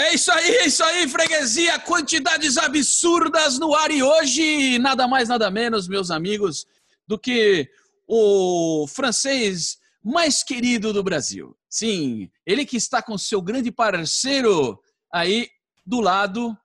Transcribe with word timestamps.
É 0.00 0.14
isso 0.14 0.32
aí, 0.32 0.50
é 0.56 0.66
isso 0.66 0.82
aí, 0.82 1.06
freguesia. 1.06 1.78
Quantidades 1.78 2.56
absurdas 2.56 3.58
no 3.58 3.74
ar 3.74 3.90
e 3.90 4.02
hoje, 4.02 4.78
nada 4.78 5.06
mais, 5.06 5.28
nada 5.28 5.50
menos, 5.50 5.86
meus 5.88 6.10
amigos, 6.10 6.64
do 7.06 7.18
que 7.18 7.70
o 8.08 8.86
francês 8.88 9.78
mais 10.02 10.42
querido 10.42 10.90
do 10.94 11.02
Brasil. 11.02 11.54
Sim, 11.68 12.30
ele 12.46 12.64
que 12.64 12.78
está 12.78 13.02
com 13.02 13.18
seu 13.18 13.42
grande 13.42 13.70
parceiro 13.70 14.82
aí 15.12 15.50
do 15.84 16.00
lado, 16.00 16.56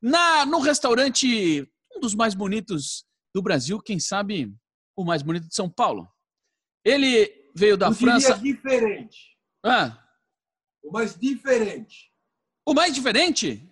na 0.00 0.46
no 0.46 0.60
restaurante, 0.60 1.68
um 1.94 1.98
dos 1.98 2.14
mais 2.14 2.34
bonitos 2.34 3.04
do 3.34 3.42
Brasil, 3.42 3.80
quem 3.80 3.98
sabe 3.98 4.54
o 4.94 5.04
mais 5.04 5.22
bonito 5.22 5.48
de 5.48 5.54
São 5.56 5.68
Paulo. 5.68 6.08
Ele 6.84 7.50
veio 7.52 7.76
da 7.76 7.88
Eu 7.88 7.94
França. 7.94 8.38
diferente. 8.38 9.36
Ah, 9.64 9.98
O 10.84 10.92
mais 10.92 11.18
diferente. 11.18 12.14
O 12.66 12.74
mais 12.74 12.92
diferente? 12.92 13.66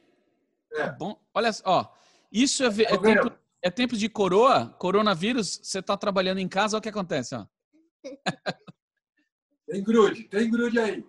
É. 0.72 0.86
Tá 0.86 0.92
bom. 0.92 1.20
Olha 1.34 1.52
só, 1.52 1.62
ó, 1.66 1.94
isso 2.30 2.62
é, 2.62 2.68
é 2.68 2.70
Tá 2.86 2.96
vendo? 2.96 3.22
tempo, 3.22 3.38
é 3.60 3.70
tempo 3.70 3.96
de 3.96 4.08
coroa, 4.08 4.68
coronavírus, 4.78 5.60
você 5.62 5.80
está 5.80 5.96
trabalhando 5.96 6.38
em 6.38 6.48
casa, 6.48 6.76
olha 6.76 6.78
o 6.78 6.82
que 6.82 6.88
acontece, 6.88 7.34
ó. 7.34 7.46
Tem 9.66 9.82
grude, 9.82 10.24
tem 10.24 10.50
grude 10.50 10.78
aí. 10.78 11.04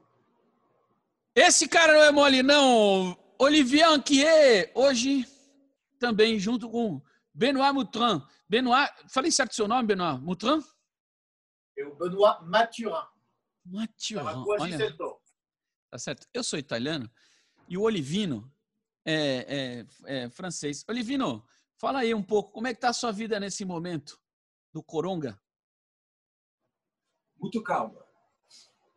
Esse 1.36 1.68
cara 1.68 1.92
não 1.92 2.02
é 2.04 2.12
mole, 2.12 2.42
não. 2.42 3.18
Olivier 3.38 3.86
Anquier, 3.86 4.72
hoje 4.74 5.28
também 6.00 6.40
junto 6.40 6.70
com 6.70 7.02
Benoît 7.34 7.74
Moutrin. 7.74 8.22
Benoît, 8.48 8.90
falei 9.10 9.30
certo 9.30 9.54
seu 9.54 9.68
nome, 9.68 9.86
Benoît? 9.88 10.18
Moutrin? 10.22 10.64
Benoît 12.00 12.42
Mathurin. 12.46 13.06
Mathieu. 13.66 14.20
Dans 14.20 14.26
la 14.26 14.44
Croatie, 14.44 14.74
Olha, 14.76 14.98
tá 15.92 15.98
certo. 15.98 16.28
Eu 16.34 16.44
sou 16.44 16.58
italiano 16.58 17.12
e 17.68 17.78
o 17.78 17.82
Olivino 17.82 18.52
é, 19.06 19.84
é- 20.08 20.24
é 20.24 20.30
francês. 20.30 20.84
Olivino, 20.88 21.46
fala 21.78 22.00
aí 22.00 22.14
um 22.14 22.24
pouco, 22.24 22.52
como 22.52 22.68
é 22.68 22.74
que 22.74 22.80
tá 22.80 22.90
a 22.90 22.94
sua 22.94 23.12
vida 23.12 23.40
nesse 23.40 23.64
momento 23.66 24.20
do 24.74 24.84
Coronga? 24.84 25.40
Muito 27.38 27.62
calma. 27.62 28.06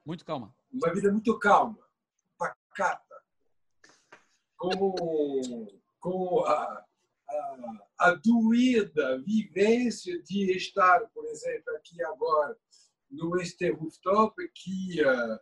Muito 0.05 0.25
calma. 0.25 0.55
Uma 0.73 0.93
vida 0.95 1.13
muito 1.13 1.39
calma, 1.39 1.79
pacata. 2.39 3.23
Com, 4.57 5.69
com 6.01 6.45
a, 6.47 6.85
a, 7.29 7.87
a 7.99 8.15
doída 8.15 9.19
vivência 9.23 10.21
de 10.23 10.57
estar, 10.57 11.01
por 11.11 11.25
exemplo, 11.27 11.77
aqui 11.77 12.03
agora 12.05 12.57
no 13.11 13.41
este 13.41 13.71
rooftop, 13.71 14.35
que 14.55 15.01
eh, 15.01 15.39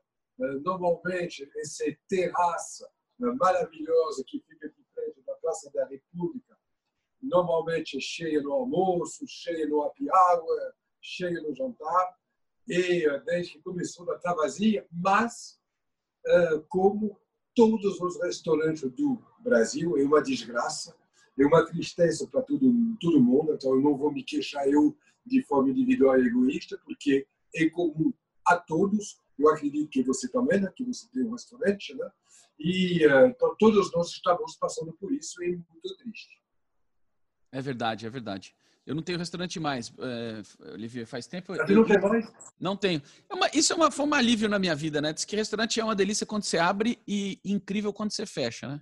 normalmente 0.62 1.50
essa 1.56 1.84
terraça 2.08 2.88
maravilhosa 3.18 4.24
que 4.26 4.40
fica 4.40 4.68
de 4.68 4.84
frente 4.94 5.22
da 5.26 5.34
Praça 5.34 5.70
da 5.72 5.86
República, 5.86 6.56
normalmente 7.22 8.00
cheia 8.00 8.42
no 8.42 8.52
almoço, 8.52 9.24
cheia 9.26 9.66
no 9.66 9.82
happy 9.82 10.06
hour, 10.10 10.72
cheia 11.00 11.40
no 11.40 11.54
jantar 11.54 12.16
e 12.68 13.08
desde 13.20 13.52
que 13.52 13.62
começou 13.62 14.10
a 14.10 14.16
estar 14.16 14.34
vazia, 14.34 14.86
mas 14.90 15.58
eh, 16.26 16.62
como 16.68 17.18
todos 17.54 18.00
os 18.00 18.20
restaurantes 18.20 18.82
do 18.92 19.22
Brasil, 19.40 19.96
é 19.96 20.02
uma 20.02 20.20
desgraça, 20.20 20.94
é 21.38 21.46
uma 21.46 21.64
tristeza 21.64 22.26
para 22.26 22.42
todo, 22.42 22.70
todo 23.00 23.22
mundo, 23.22 23.54
então 23.54 23.74
eu 23.74 23.80
não 23.80 23.96
vou 23.96 24.12
me 24.12 24.22
queixar 24.22 24.68
eu 24.68 24.96
de 25.24 25.42
forma 25.42 25.70
individual 25.70 26.18
e 26.18 26.26
egoísta, 26.26 26.78
porque 26.84 27.26
é 27.54 27.70
comum 27.70 28.12
a 28.44 28.56
todos, 28.56 29.18
eu 29.38 29.48
acredito 29.48 29.88
que 29.88 30.02
você 30.02 30.28
também, 30.28 30.60
né, 30.60 30.72
que 30.74 30.84
você 30.84 31.06
tem 31.12 31.24
um 31.24 31.32
restaurante, 31.32 31.94
né? 31.94 32.10
E 32.58 33.04
então, 33.04 33.54
todos 33.58 33.92
nós 33.92 34.08
estamos 34.10 34.56
passando 34.56 34.92
por 34.94 35.12
isso 35.12 35.42
e 35.42 35.46
é 35.46 35.56
muito 35.56 35.96
triste. 35.98 36.40
É 37.52 37.60
verdade, 37.60 38.06
é 38.06 38.10
verdade. 38.10 38.54
Eu 38.84 38.94
não 38.94 39.02
tenho 39.02 39.18
restaurante 39.18 39.58
mais, 39.58 39.92
é, 39.98 40.42
Olivier, 40.72 41.06
faz 41.06 41.26
tempo. 41.26 41.52
Eu- 41.54 41.66
não 41.76 41.84
tem 41.84 42.00
mais? 42.00 42.32
Não 42.60 42.76
tenho. 42.76 43.02
É 43.28 43.34
uma- 43.34 43.50
isso 43.52 43.72
é 43.72 43.76
uma, 43.76 43.90
foi 43.90 44.06
um 44.06 44.14
alívio 44.14 44.48
na 44.48 44.58
minha 44.60 44.76
vida, 44.76 45.00
né? 45.00 45.12
Diz 45.12 45.24
que 45.24 45.34
restaurante 45.34 45.80
é 45.80 45.84
uma 45.84 45.94
delícia 45.94 46.24
quando 46.24 46.44
você 46.44 46.56
abre 46.58 47.00
e 47.06 47.40
incrível 47.44 47.92
quando 47.92 48.12
você 48.12 48.24
fecha, 48.24 48.68
né? 48.68 48.80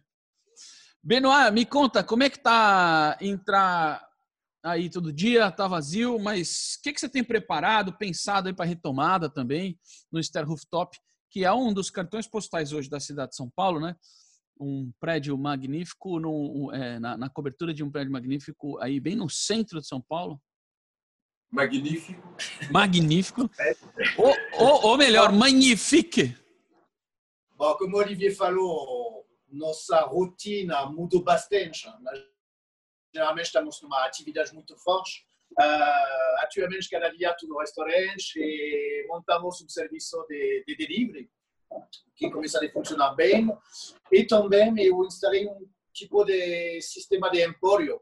Benoit, 1.03 1.53
me 1.53 1.65
conta, 1.67 2.03
como 2.05 2.23
é 2.23 2.31
que 2.31 2.39
tá 2.39 3.17
entrar 3.21 4.07
aí 4.63 4.89
todo 4.91 5.13
dia? 5.13 5.51
Tá 5.51 5.67
vazio, 5.69 6.19
mas 6.19 6.77
o 6.79 6.83
que, 6.83 6.93
que 6.93 7.01
você 7.01 7.09
tem 7.09 7.23
preparado, 7.25 7.97
pensado 7.97 8.49
aí 8.49 8.55
para 8.55 8.65
retomada 8.67 9.29
também 9.29 9.79
no 10.11 10.23
Ster 10.23 10.47
Rooftop, 10.47 10.99
que 11.34 11.45
é 11.45 11.53
um 11.53 11.75
dos 11.75 11.91
cartões 11.91 12.28
postais 12.28 12.72
hoje 12.72 12.89
da 12.89 13.00
cidade 13.00 13.31
de 13.31 13.37
São 13.37 13.50
Paulo, 13.50 13.81
né? 13.81 13.97
Um 14.56 14.93
prédio 15.00 15.37
magnífico, 15.37 16.21
num- 16.21 16.72
é, 16.72 17.00
na, 17.00 17.17
na 17.17 17.28
cobertura 17.28 17.75
de 17.75 17.83
um 17.83 17.91
prédio 17.91 18.12
magnífico 18.12 18.78
aí 18.78 19.00
bem 19.00 19.17
no 19.17 19.28
centro 19.28 19.81
de 19.81 19.87
São 19.89 20.00
Paulo. 20.00 20.41
Magnífico. 21.50 22.22
Magnífico. 22.71 23.50
Ou, 24.17 24.33
ou, 24.65 24.87
ou 24.91 24.97
melhor, 24.97 25.33
magnifique. 25.33 26.37
Bon, 27.56 27.75
como 27.78 27.97
o 27.97 27.99
Olivier 28.01 28.37
falou, 28.37 29.27
nossa 29.49 30.03
rotina 30.03 30.87
mudou 30.87 31.21
bastante. 31.25 31.89
Geralmente 33.12 33.47
estamos 33.47 33.83
numa 33.83 34.05
atividade 34.06 34.55
muito 34.55 34.77
forte. 34.77 35.27
Ah, 35.59 36.37
atualmente, 36.42 36.88
cada 36.88 37.09
dia 37.10 37.31
estou 37.31 37.48
no 37.48 37.59
restaurante 37.59 38.37
e 38.37 39.06
montamos 39.09 39.62
um 39.62 39.69
serviço 39.69 40.25
de, 40.28 40.65
de 40.66 40.76
delivery 40.76 41.31
que 42.16 42.31
começa 42.31 42.65
a 42.65 42.72
funcionar 42.72 43.15
bem. 43.15 43.48
E 44.10 44.25
também 44.25 44.75
eu 44.78 45.04
instalei 45.04 45.47
um 45.47 45.69
tipo 45.92 46.25
de 46.25 46.81
sistema 46.81 47.31
de 47.31 47.44
empório, 47.44 48.00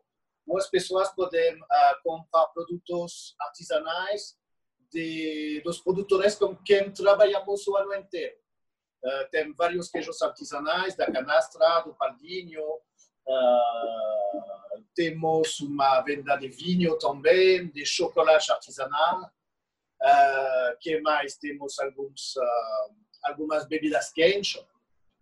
onde 0.49 0.63
as 0.63 0.71
pessoas 0.71 1.11
podem 1.15 1.59
ah, 1.71 1.99
comprar 2.03 2.47
produtos 2.49 3.35
artesanais 3.41 4.37
de, 4.93 5.61
dos 5.65 5.81
produtores 5.81 6.35
com 6.35 6.55
quem 6.57 6.93
trabalhamos 6.93 7.67
o 7.67 7.77
ano 7.77 7.95
inteiro. 7.95 8.37
Uh, 9.03 9.31
tem 9.33 9.53
vários 9.55 9.89
queijos 9.91 10.23
artesanais 10.23 10.95
da 10.95 11.11
canastra, 11.11 11.81
do 11.81 11.95
paldinho. 11.95 12.63
Uh, 13.27 14.83
temos 14.95 15.61
uma 15.61 16.01
venda 16.03 16.37
de 16.37 16.49
vinho 16.49 16.99
também, 16.99 17.69
de 17.69 17.85
chocolate 17.85 18.51
artesanal. 18.53 19.31
Uh, 20.01 20.77
que 20.81 21.01
mais? 21.01 21.37
Temos 21.37 21.79
alguns, 21.79 22.37
uh, 22.37 22.95
algumas 23.25 23.67
bebidas 23.67 24.13
quentes. 24.13 24.63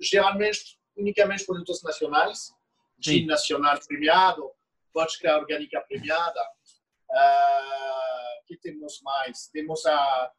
Geralmente, 0.00 0.78
unicamente 0.96 1.44
produtos 1.44 1.82
nacionais. 1.82 2.54
Gin 2.98 3.24
nacional 3.26 3.78
premiado, 3.86 4.50
vodka 4.92 5.38
orgânica 5.38 5.80
premiada. 5.80 6.40
Uh, 7.10 8.46
que 8.46 8.56
temos 8.56 9.00
mais? 9.02 9.48
Temos 9.48 9.86
a 9.86 10.32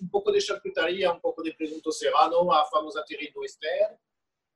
um 0.00 0.08
pouco 0.08 0.32
de 0.32 0.40
charcutaria, 0.40 1.12
um 1.12 1.20
pouco 1.20 1.42
de 1.42 1.52
presunto 1.52 1.92
serrano, 1.92 2.50
a 2.52 2.64
famosa 2.66 3.04
terrine 3.04 3.32
do 3.32 3.44
Esther. 3.44 3.96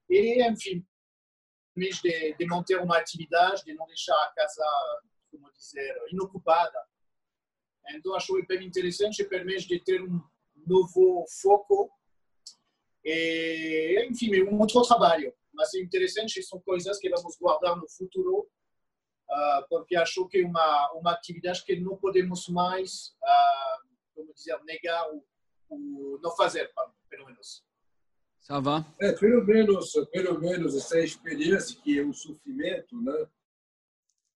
E, 0.09 0.43
enfim, 0.43 0.85
mês 1.79 2.01
de, 2.01 2.35
de 2.35 2.47
manter 2.47 2.81
uma 2.81 2.99
atividade, 2.99 3.65
de 3.65 3.75
não 3.75 3.87
deixar 3.87 4.15
a 4.15 4.33
casa, 4.33 4.65
como 5.31 5.51
dizer, 5.53 5.95
inocupada. 6.11 6.79
Então, 7.91 8.15
acho 8.15 8.35
bem 8.47 8.67
interessante, 8.67 9.25
permite 9.25 9.67
de 9.67 9.81
ter 9.81 10.03
um 10.03 10.21
novo 10.67 11.25
foco 11.41 11.91
e, 13.05 14.07
enfim, 14.11 14.35
é 14.35 14.45
um 14.45 14.59
outro 14.61 14.83
trabalho. 14.83 15.33
Mas 15.53 15.75
é 15.75 15.81
interessante, 15.81 16.43
são 16.43 16.61
coisas 16.61 16.99
que 16.99 17.09
vamos 17.09 17.37
guardar 17.37 17.77
no 17.77 17.89
futuro, 17.89 18.49
ah, 19.31 19.67
porque 19.69 19.97
acho 19.97 20.29
que 20.29 20.39
é 20.39 20.47
uma, 20.47 20.93
uma 20.93 21.13
atividade 21.13 21.65
que 21.65 21.77
não 21.81 21.97
podemos 21.97 22.49
mais 22.49 23.17
ah, 23.25 23.79
como 24.15 24.35
dizer, 24.35 24.59
negar 24.65 25.09
o, 25.13 25.25
o 25.71 26.19
não 26.23 26.35
fazer, 26.37 26.71
pelo 27.09 27.27
menos. 27.27 27.65
Ça 28.41 28.61
va? 28.61 28.87
É, 29.01 29.13
pelo 29.13 29.45
menos, 29.45 29.93
pelo 30.11 30.41
menos 30.41 30.75
essa 30.75 30.99
experiência 31.01 31.79
que 31.83 31.99
é 31.99 32.03
o 32.03 32.15
sofrimento, 32.15 33.01
né? 33.01 33.27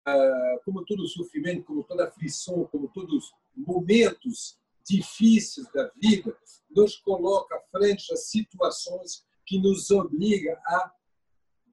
Ah, 0.05 0.59
como 0.65 0.85
todo 0.85 1.07
sofrimento, 1.07 1.65
como 1.65 1.85
toda 1.85 2.09
aflição, 2.09 2.65
como 2.67 2.89
todos 2.89 3.25
os 3.25 3.33
momentos 3.57 4.59
difíceis 4.85 5.67
da 5.73 5.91
vida, 5.97 6.37
nos 6.71 6.97
coloca 6.97 7.59
frente 7.71 8.13
a 8.13 8.17
situações 8.17 9.25
que 9.47 9.59
nos 9.59 9.91
obriga 9.91 10.61
a 10.67 10.93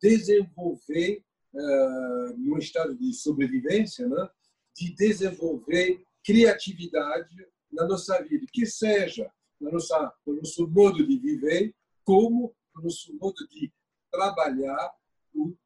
desenvolver, 0.01 1.23
ah, 1.55 2.33
num 2.37 2.57
estado 2.57 2.95
de 2.95 3.13
sobrevivência, 3.13 4.07
né? 4.07 4.29
de 4.75 4.93
desenvolver 4.95 6.01
criatividade 6.23 7.35
na 7.71 7.85
nossa 7.85 8.21
vida, 8.23 8.45
que 8.51 8.65
seja 8.65 9.29
na 9.59 9.71
nossa, 9.71 10.13
no 10.25 10.35
nosso 10.35 10.67
modo 10.67 11.05
de 11.05 11.17
viver, 11.17 11.75
como 12.09 12.55
no 12.75 12.83
nosso 12.85 13.15
modo 13.21 13.47
de 13.49 13.71
trabalhar, 14.11 14.91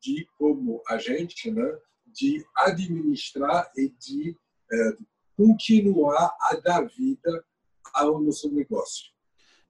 de 0.01 0.28
como 0.38 0.84
a 0.90 0.98
gente, 0.98 1.50
né, 1.50 1.63
de 2.06 2.45
administrar 2.57 3.72
e 3.78 3.88
de 3.88 4.36
eh, 4.69 4.98
continuar 5.38 6.36
a 6.42 6.56
dar 6.57 6.81
vida 6.81 7.45
ao 7.94 8.22
nosso 8.22 8.51
negócio. 8.51 9.06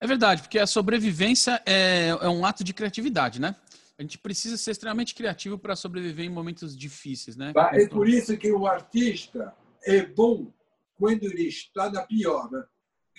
É 0.00 0.06
verdade, 0.08 0.42
porque 0.42 0.58
a 0.58 0.66
sobrevivência 0.66 1.62
é, 1.64 2.08
é 2.08 2.28
um 2.28 2.44
ato 2.44 2.64
de 2.64 2.74
criatividade, 2.74 3.40
né? 3.40 3.54
A 3.96 4.02
gente 4.02 4.18
precisa 4.18 4.56
ser 4.56 4.72
extremamente 4.72 5.14
criativo 5.14 5.56
para 5.56 5.76
sobreviver 5.76 6.26
em 6.26 6.28
momentos 6.28 6.76
difíceis, 6.76 7.36
né? 7.36 7.52
É 7.72 7.86
por 7.86 8.08
isso 8.08 8.36
que 8.36 8.50
o 8.50 8.66
artista 8.66 9.54
é 9.84 10.04
bom 10.04 10.52
quando 10.98 11.22
ele 11.22 11.46
está 11.46 11.88
na 11.88 12.02
pior, 12.02 12.50
né? 12.50 12.64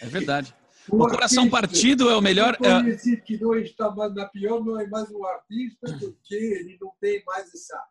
É 0.01 0.07
verdade. 0.07 0.53
O, 0.89 0.95
o 0.95 1.09
coração 1.09 1.49
partido 1.49 2.09
é 2.09 2.15
o 2.15 2.21
melhor. 2.21 2.57
É... 2.61 3.17
que 3.17 3.37
não 3.37 3.55
está 3.55 3.91
mais 3.91 4.13
na 4.13 4.25
pior 4.27 4.63
não 4.63 4.79
é 4.79 4.87
mais 4.87 5.09
um 5.11 5.25
artista 5.25 5.97
porque 5.99 6.35
ele 6.35 6.77
não 6.79 6.91
tem 6.99 7.23
mais 7.25 7.53
essa 7.53 7.81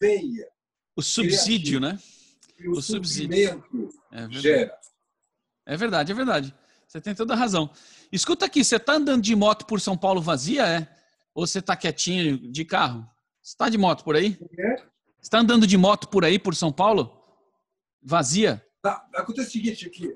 veia. 0.00 0.48
O 0.96 1.02
subsídio, 1.02 1.80
né? 1.80 1.98
o, 2.66 2.72
o 2.72 2.82
subsídio 2.82 3.64
é 4.12 4.30
gera. 4.30 4.78
É 5.66 5.76
verdade, 5.76 6.12
é 6.12 6.14
verdade. 6.14 6.54
Você 6.86 7.00
tem 7.00 7.14
toda 7.14 7.32
a 7.34 7.36
razão. 7.36 7.70
Escuta 8.12 8.46
aqui, 8.46 8.62
você 8.62 8.76
está 8.76 8.94
andando 8.94 9.22
de 9.22 9.34
moto 9.34 9.66
por 9.66 9.80
São 9.80 9.96
Paulo 9.96 10.20
vazia, 10.20 10.66
é? 10.66 10.88
Ou 11.34 11.46
você 11.46 11.58
está 11.58 11.74
quietinho 11.74 12.38
de 12.52 12.64
carro? 12.64 13.04
Você 13.42 13.54
está 13.54 13.68
de 13.68 13.76
moto 13.76 14.04
por 14.04 14.14
aí? 14.14 14.38
É? 14.58 14.86
Está 15.20 15.40
andando 15.40 15.66
de 15.66 15.76
moto 15.76 16.08
por 16.08 16.24
aí, 16.24 16.38
por 16.38 16.54
São 16.54 16.72
Paulo? 16.72 17.20
Vazia? 18.02 18.64
Tá, 18.82 19.04
acontece 19.14 19.48
o 19.48 19.52
seguinte, 19.52 19.88
que 19.88 20.14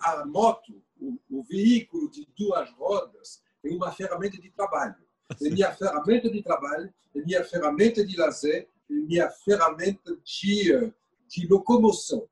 a 0.00 0.26
moto, 0.26 0.83
o, 1.04 1.38
o, 1.38 1.42
veículo 1.42 2.10
de 2.10 2.26
duas 2.36 2.70
rodas, 2.72 3.42
é 3.64 3.68
uma 3.70 3.92
ferramenta 3.92 4.40
de 4.40 4.50
trabalho. 4.50 4.96
É 5.40 5.48
minha 5.48 5.72
ferramenta 5.72 6.30
de 6.30 6.42
trabalho, 6.42 6.92
é 7.14 7.20
minha 7.20 7.44
ferramenta 7.44 8.04
de 8.04 8.16
lazer, 8.16 8.68
é 8.90 8.94
minha 8.94 9.30
ferramenta 9.30 10.16
de, 10.24 10.92
de 11.28 11.46
locomoção. 11.46 12.28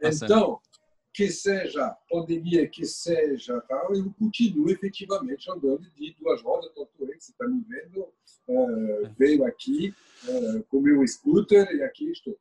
Tá 0.00 0.10
então, 0.10 0.60
que 1.14 1.30
seja 1.30 1.96
pandemia, 2.10 2.68
que 2.68 2.84
seja 2.84 3.60
tal, 3.62 3.94
eu 3.94 4.12
continuo 4.18 4.68
efetivamente 4.68 5.48
andando 5.48 5.88
de 5.92 6.14
duas 6.20 6.42
rodas, 6.42 6.72
tanto 6.74 6.90
é 7.04 7.14
que 7.14 7.24
você 7.24 7.30
está 7.30 7.46
me 7.46 7.64
vendo, 7.68 8.00
uh, 8.48 9.14
veio 9.16 9.44
aqui 9.44 9.94
uh, 10.26 10.64
com 10.64 10.80
meu 10.80 11.06
scooter 11.06 11.70
e 11.70 11.82
aqui 11.84 12.10
estou. 12.10 12.36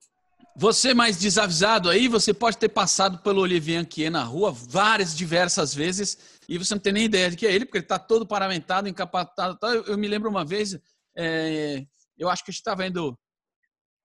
Você 0.56 0.94
mais 0.94 1.18
desavisado 1.18 1.90
aí, 1.90 2.08
você 2.08 2.34
pode 2.34 2.58
ter 2.58 2.70
passado 2.70 3.20
pelo 3.20 3.42
Olivier 3.42 3.82
Anquier 3.82 4.12
na 4.12 4.24
rua 4.24 4.52
várias, 4.52 5.16
diversas 5.16 5.74
vezes 5.74 6.18
e 6.48 6.58
você 6.58 6.76
não 6.76 6.82
tem 6.82 6.94
nem 6.94 7.06
ideia 7.06 7.32
de 7.32 7.38
que 7.38 7.48
é 7.48 7.52
ele, 7.52 7.66
porque 7.66 7.80
ele 7.80 7.86
está 7.86 7.98
todo 7.98 8.28
paramentado, 8.28 8.88
encapatado. 8.88 9.58
Eu, 9.64 9.84
eu 9.86 9.98
me 9.98 10.08
lembro 10.08 10.30
uma 10.30 10.46
vez, 10.46 10.78
é, 11.18 11.84
eu 12.18 12.30
acho 12.30 12.44
que 12.44 12.52
a 12.52 12.54
gente 12.54 12.60
estava 12.60 12.86
indo 12.86 13.18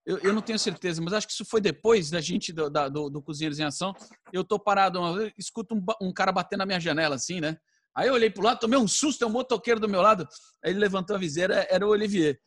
eu, 0.08 0.16
eu, 0.20 0.32
não 0.32 0.40
tenho 0.40 0.58
certeza, 0.58 1.02
mas 1.02 1.12
acho 1.12 1.26
que 1.26 1.34
isso 1.34 1.44
foi 1.44 1.60
depois 1.60 2.08
da 2.08 2.18
gente, 2.18 2.50
do, 2.50 2.70
da, 2.70 2.88
do, 2.88 3.10
do 3.10 3.20
Cozinheiros 3.20 3.58
em 3.58 3.64
Ação. 3.64 3.92
Eu 4.32 4.42
tô 4.42 4.58
parado, 4.58 4.98
eu 4.98 5.30
escuto 5.36 5.74
um, 5.74 5.84
um, 6.00 6.10
cara 6.10 6.32
batendo 6.32 6.60
na 6.60 6.66
minha 6.66 6.80
janela, 6.80 7.16
assim, 7.16 7.42
né? 7.42 7.58
Aí 7.94 8.08
eu 8.08 8.14
olhei 8.14 8.30
pro 8.30 8.42
lado, 8.42 8.58
tomei 8.58 8.78
um 8.78 8.88
susto, 8.88 9.22
é 9.22 9.26
um 9.26 9.30
motoqueiro 9.30 9.78
do 9.78 9.86
meu 9.86 10.00
lado. 10.00 10.26
Aí 10.64 10.72
ele 10.72 10.78
levantou 10.78 11.14
a 11.14 11.18
viseira, 11.18 11.66
era 11.68 11.86
o 11.86 11.90
Olivier. 11.90 12.40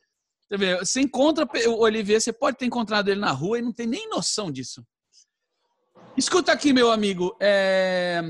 Você, 0.79 0.99
encontra 0.99 1.47
o 1.67 1.79
Olivier, 1.81 2.19
você 2.19 2.33
pode 2.33 2.57
ter 2.57 2.65
encontrado 2.65 3.09
ele 3.09 3.21
na 3.21 3.31
rua 3.31 3.59
e 3.59 3.61
não 3.61 3.71
tem 3.71 3.87
nem 3.87 4.09
noção 4.09 4.51
disso. 4.51 4.85
Escuta 6.17 6.51
aqui, 6.51 6.73
meu 6.73 6.91
amigo. 6.91 7.35
É... 7.41 8.21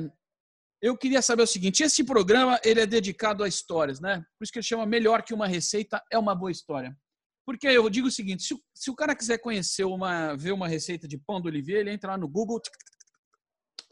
Eu 0.79 0.95
queria 0.95 1.21
saber 1.21 1.44
o 1.44 1.47
seguinte: 1.47 1.81
esse 1.81 2.03
programa 2.03 2.59
ele 2.63 2.79
é 2.79 2.85
dedicado 2.85 3.44
a 3.44 3.47
histórias, 3.47 4.00
né? 4.00 4.23
Por 4.38 4.44
isso 4.44 4.51
que 4.51 4.59
ele 4.59 4.65
chama 4.65 4.85
Melhor 4.85 5.23
que 5.23 5.33
uma 5.33 5.47
receita 5.47 6.01
é 6.12 6.18
uma 6.18 6.35
boa 6.35 6.51
história. 6.51 6.95
Porque 7.44 7.68
eu 7.68 7.89
digo 7.89 8.07
o 8.07 8.12
seguinte: 8.12 8.44
se 8.44 8.53
o, 8.53 8.62
se 8.74 8.91
o 8.91 8.95
cara 8.95 9.15
quiser 9.15 9.39
conhecer 9.39 9.83
uma, 9.83 10.35
ver 10.35 10.51
uma 10.51 10.67
receita 10.67 11.07
de 11.07 11.17
pão 11.17 11.41
do 11.41 11.47
Olivier, 11.47 11.79
ele 11.79 11.91
entra 11.91 12.12
lá 12.12 12.17
no 12.17 12.27
Google 12.27 12.62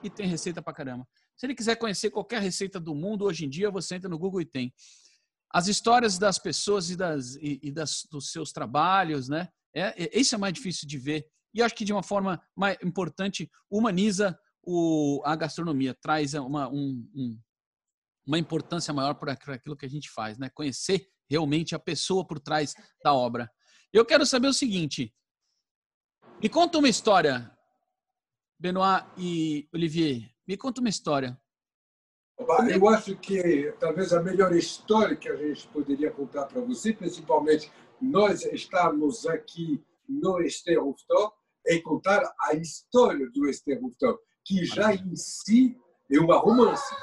e 0.03 0.09
tem 0.09 0.27
receita 0.27 0.61
pra 0.61 0.73
caramba. 0.73 1.07
Se 1.35 1.45
ele 1.45 1.55
quiser 1.55 1.75
conhecer 1.77 2.11
qualquer 2.11 2.41
receita 2.41 2.79
do 2.79 2.93
mundo, 2.93 3.25
hoje 3.25 3.45
em 3.45 3.49
dia, 3.49 3.71
você 3.71 3.95
entra 3.95 4.09
no 4.09 4.19
Google 4.19 4.41
e 4.41 4.45
tem. 4.45 4.73
As 5.51 5.67
histórias 5.67 6.17
das 6.17 6.37
pessoas 6.37 6.89
e, 6.89 6.95
das, 6.95 7.35
e, 7.35 7.59
e 7.63 7.71
das, 7.71 8.07
dos 8.11 8.31
seus 8.31 8.51
trabalhos, 8.51 9.27
né? 9.27 9.49
É, 9.73 10.03
é, 10.03 10.19
esse 10.19 10.35
é 10.35 10.37
mais 10.37 10.53
difícil 10.53 10.87
de 10.87 10.97
ver. 10.97 11.27
E 11.53 11.61
acho 11.61 11.75
que 11.75 11.85
de 11.85 11.91
uma 11.91 12.03
forma 12.03 12.41
mais 12.55 12.77
importante, 12.83 13.49
humaniza 13.69 14.39
o, 14.63 15.21
a 15.25 15.35
gastronomia, 15.35 15.95
traz 15.95 16.33
uma, 16.35 16.69
um, 16.69 17.09
um, 17.15 17.39
uma 18.25 18.37
importância 18.37 18.93
maior 18.93 19.15
para 19.15 19.33
aquilo 19.33 19.75
que 19.75 19.85
a 19.85 19.89
gente 19.89 20.09
faz, 20.11 20.37
né? 20.37 20.49
Conhecer 20.49 21.07
realmente 21.29 21.73
a 21.73 21.79
pessoa 21.79 22.25
por 22.25 22.39
trás 22.39 22.75
da 23.03 23.13
obra. 23.13 23.51
Eu 23.91 24.05
quero 24.05 24.25
saber 24.25 24.47
o 24.47 24.53
seguinte: 24.53 25.13
me 26.41 26.47
conta 26.47 26.77
uma 26.77 26.89
história, 26.89 27.51
Benoit 28.59 29.05
e 29.17 29.67
Olivier. 29.73 30.31
Me 30.47 30.55
conta 30.55 30.79
uma 30.79 30.89
história. 30.89 31.39
Eu 32.39 32.87
acho 32.87 33.17
que 33.17 33.73
talvez 33.79 34.13
a 34.13 34.23
melhor 34.23 34.55
história 34.55 35.15
que 35.15 35.27
a 35.27 35.35
gente 35.35 35.67
poderia 35.67 36.09
contar 36.09 36.45
para 36.45 36.61
você, 36.61 36.93
principalmente 36.93 37.69
nós 38.01 38.45
estamos 38.45 39.25
aqui 39.27 39.83
no 40.07 40.41
Esther 40.41 40.81
Rooftop, 40.81 41.35
é 41.67 41.79
contar 41.79 42.21
a 42.39 42.55
história 42.55 43.29
do 43.29 43.47
Esther 43.47 43.81
Rooftop, 43.81 44.17
que 44.45 44.65
já 44.65 44.93
em 44.93 45.15
si 45.15 45.77
é 46.09 46.17
uma 46.17 46.37
romance. 46.37 46.95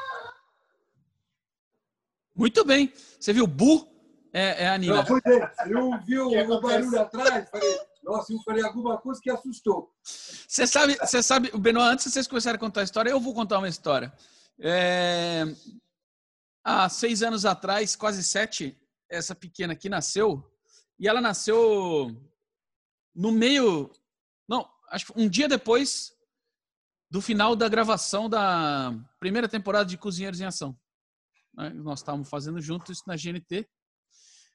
Muito 2.35 2.65
bem. 2.65 2.93
Você 3.21 3.32
viu 3.32 3.47
Bu? 3.47 3.87
É, 4.32 4.65
é 4.65 4.69
a 4.69 4.79
Nina. 4.79 5.03
Não, 5.03 5.19
é. 5.32 5.55
Eu 5.69 5.99
vi 6.05 6.19
o, 6.19 6.61
barulho 6.61 7.00
atrás, 7.00 7.49
falei, 7.49 7.81
nossa, 8.03 8.32
eu 8.32 8.39
falei 8.43 8.65
alguma 8.65 8.99
coisa 8.99 9.21
que 9.23 9.31
assustou. 9.31 9.91
Você 10.03 10.67
sabe, 10.67 10.97
você 10.97 11.23
sabe, 11.23 11.50
o 11.55 11.59
Benoit, 11.59 11.93
antes 11.93 12.06
de 12.06 12.12
vocês 12.12 12.27
começarem 12.27 12.56
a 12.56 12.61
contar 12.61 12.81
a 12.81 12.85
história, 12.85 13.11
eu 13.11 13.21
vou 13.21 13.35
contar 13.35 13.59
uma 13.59 13.69
história. 13.69 14.12
É, 14.61 15.44
há 16.64 16.88
seis 16.88 17.23
anos 17.23 17.44
atrás, 17.44 17.94
quase 17.94 18.25
sete, 18.25 18.76
essa 19.11 19.35
pequena 19.35 19.73
aqui 19.73 19.88
nasceu, 19.88 20.43
e 20.99 21.06
ela 21.06 21.20
nasceu 21.20 22.11
no 23.14 23.31
meio. 23.31 23.91
Não, 24.49 24.69
acho 24.91 25.06
que 25.06 25.20
um 25.20 25.29
dia 25.29 25.49
depois 25.49 26.12
do 27.11 27.20
final 27.20 27.55
da 27.55 27.69
gravação 27.69 28.29
da 28.29 28.93
primeira 29.20 29.49
temporada 29.49 29.88
de 29.88 29.97
Cozinheiros 29.97 30.41
em 30.41 30.44
Ação. 30.44 30.79
Né, 31.55 31.70
nós 31.70 32.00
estávamos 32.00 32.29
fazendo 32.29 32.61
juntos 32.61 32.99
isso 32.99 33.05
na 33.06 33.17
GNT. 33.17 33.69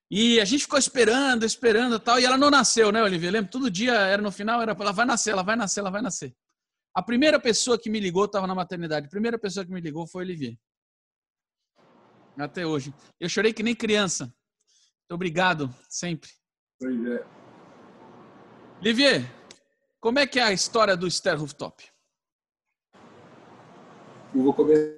E 0.10 0.42
a 0.42 0.46
gente 0.46 0.64
ficou 0.64 0.78
esperando, 0.78 1.46
esperando 1.46 1.98
tal, 1.98 2.20
e 2.20 2.26
ela 2.26 2.38
não 2.38 2.50
nasceu, 2.50 2.92
né, 2.92 3.02
Olivia? 3.02 3.32
Lembra? 3.32 3.50
Todo 3.50 3.72
dia 3.72 3.94
era 3.94 4.22
no 4.22 4.32
final, 4.32 4.62
era 4.62 4.74
ela 4.78 4.92
vai 4.92 5.06
nascer, 5.06 5.32
ela 5.32 5.44
vai 5.44 5.56
nascer, 5.56 5.80
ela 5.80 5.90
vai 5.90 6.02
nascer. 6.02 6.36
A 6.94 7.02
primeira 7.02 7.40
pessoa 7.40 7.80
que 7.80 7.90
me 7.90 8.00
ligou 8.00 8.26
estava 8.26 8.46
na 8.46 8.56
maternidade. 8.56 9.08
A 9.08 9.10
primeira 9.10 9.40
pessoa 9.40 9.66
que 9.66 9.72
me 9.72 9.80
ligou 9.80 10.06
foi 10.06 10.24
Olivier. 10.24 10.58
Até 12.38 12.66
hoje. 12.66 12.94
Eu 13.20 13.30
chorei 13.30 13.54
que 13.54 13.64
nem 13.64 13.76
criança. 13.76 14.26
Muito 14.26 15.14
obrigado, 15.16 15.74
sempre. 15.90 16.30
Pois 16.80 17.06
é. 17.06 17.26
Olivier, 18.80 19.22
como 20.00 20.20
é 20.20 20.26
que 20.26 20.40
é 20.40 20.44
a 20.44 20.52
história 20.52 20.98
do 20.98 21.10
Ster 21.10 21.38
Rooftop? 21.38 21.88
Eu 24.34 24.44
vou 24.44 24.54
começar, 24.54 24.96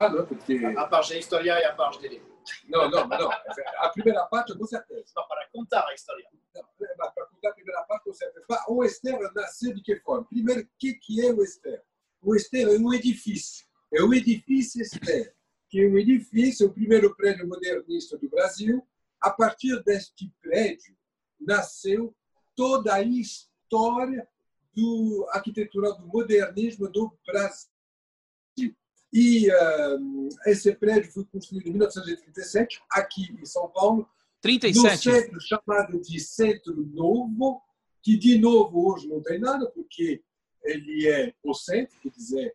né, 0.00 0.22
porque... 0.28 0.56
A 0.76 0.86
parte 0.86 1.14
da 1.14 1.18
história 1.18 1.58
e 1.58 1.64
a 1.64 1.74
parte 1.74 2.00
dele. 2.00 2.27
Não, 2.68 2.90
não, 2.90 3.06
não. 3.06 3.30
A 3.78 3.88
primeira 3.90 4.24
parte, 4.26 4.56
com 4.56 4.66
certeza. 4.66 5.12
Não, 5.14 5.26
para 5.26 5.48
contar 5.48 5.86
a 5.86 5.94
história. 5.94 6.26
Não, 6.54 7.12
para 7.12 7.26
contar 7.26 7.50
a 7.50 7.54
primeira 7.54 7.82
parte, 7.82 8.04
com 8.04 8.12
certeza. 8.12 8.46
O 8.68 8.84
Esther 8.84 9.32
nasceu 9.34 9.74
de 9.74 9.82
que 9.82 9.96
forma? 10.00 10.24
Primeiro, 10.24 10.62
o 10.62 10.68
que, 10.78 10.94
que 10.94 11.26
é 11.26 11.32
o 11.32 11.42
Esther? 11.42 11.82
O 12.22 12.34
Esther 12.34 12.68
é 12.68 12.78
um 12.78 12.92
edifício. 12.92 13.66
É 13.92 14.02
o 14.02 14.12
edifício 14.12 14.82
Esther, 14.82 15.34
que 15.68 15.80
é 15.80 15.88
um 15.88 15.98
edifício, 15.98 16.66
o 16.66 16.72
primeiro 16.72 17.14
prédio 17.16 17.48
modernista 17.48 18.18
do 18.18 18.28
Brasil. 18.28 18.86
A 19.20 19.30
partir 19.30 19.82
deste 19.82 20.32
prédio, 20.40 20.96
nasceu 21.40 22.14
toda 22.54 22.94
a 22.94 23.02
história 23.02 24.28
do 24.74 25.26
arquitetura 25.30 25.92
do 25.92 26.06
modernismo 26.06 26.88
do 26.88 27.12
Brasil. 27.26 28.76
E 29.12 29.50
uh, 29.50 30.28
esse 30.46 30.74
prédio 30.74 31.10
foi 31.10 31.24
construído 31.24 31.66
em 31.66 31.70
1937, 31.70 32.82
aqui 32.90 33.32
em 33.40 33.44
São 33.46 33.68
Paulo, 33.70 34.08
37. 34.40 35.08
no 35.08 35.14
centro 35.14 35.40
chamado 35.40 36.00
de 36.00 36.20
Centro 36.20 36.86
Novo, 36.86 37.62
que 38.02 38.16
de 38.16 38.38
novo 38.38 38.92
hoje 38.92 39.08
não 39.08 39.22
tem 39.22 39.38
nada, 39.38 39.68
porque 39.70 40.22
ele 40.62 41.08
é 41.08 41.34
o 41.42 41.54
centro, 41.54 41.98
quer 42.00 42.10
dizer, 42.10 42.54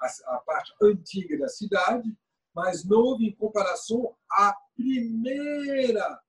a, 0.00 0.36
a 0.36 0.38
parte 0.38 0.72
antiga 0.82 1.38
da 1.38 1.48
cidade, 1.48 2.14
mas 2.54 2.84
novo 2.84 3.22
em 3.22 3.34
comparação 3.34 4.14
à 4.30 4.54
primeira 4.76 6.20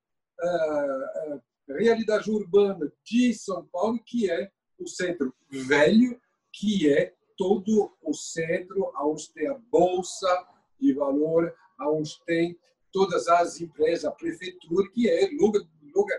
uh, 0.42 1.36
uh, 1.36 1.42
realidade 1.68 2.32
urbana 2.32 2.92
de 3.04 3.34
São 3.34 3.66
Paulo, 3.68 4.00
que 4.04 4.30
é 4.30 4.52
o 4.80 4.88
centro 4.88 5.34
velho, 5.50 6.20
que 6.52 6.90
é 6.90 7.14
todo 7.38 7.96
o 8.02 8.14
centro, 8.14 8.92
onde 9.02 9.32
tem 9.34 9.48
a 9.48 9.58
bolsa 9.72 10.48
de 10.80 10.94
valor, 10.94 11.54
onde 11.82 12.24
tem 12.26 12.58
todas 12.92 13.28
as 13.28 13.60
empresas, 13.60 14.06
a 14.06 14.12
prefeitura, 14.12 14.90
que 14.92 15.10
é 15.10 15.30
logo, 15.40 15.60
logo, 15.94 16.10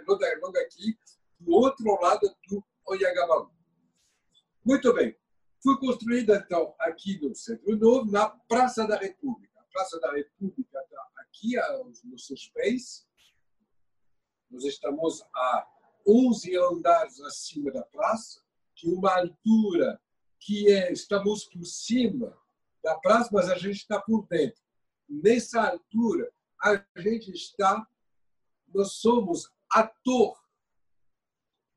logo, 0.40 0.58
aqui, 0.58 0.98
do 1.40 1.52
outro 1.52 1.98
lado 2.00 2.28
do 2.48 2.62
Oiagabaú. 2.86 3.50
Muito 4.64 4.92
bem. 4.92 5.16
Foi 5.62 5.78
construída, 5.78 6.42
então, 6.44 6.74
aqui 6.78 7.18
no 7.20 7.34
Centro 7.34 7.76
Novo, 7.76 8.10
na 8.10 8.28
Praça 8.28 8.86
da 8.86 8.96
República. 8.96 9.58
A 9.58 9.64
Praça 9.72 9.98
da 10.00 10.12
República 10.12 10.78
está 10.78 11.08
aqui, 11.18 11.58
aos 11.58 12.04
nossos 12.04 12.48
pés. 12.48 13.06
Nós 14.50 14.64
estamos 14.64 15.22
a 15.34 15.68
11 16.06 16.56
andares 16.56 17.20
acima 17.20 17.72
da 17.72 17.82
praça, 17.82 18.40
que 18.74 18.88
uma 18.88 19.18
altura 19.18 20.00
que 20.40 20.70
é, 20.72 20.92
estamos 20.92 21.44
por 21.44 21.64
cima 21.64 22.36
da 22.82 22.96
praça, 22.96 23.30
mas 23.32 23.48
a 23.48 23.56
gente 23.56 23.76
está 23.76 24.00
por 24.00 24.26
dentro. 24.28 24.62
Nessa 25.08 25.62
altura, 25.70 26.32
a 26.62 26.82
gente 26.98 27.30
está, 27.32 27.86
nós 28.72 28.92
somos 28.92 29.50
ator 29.70 30.36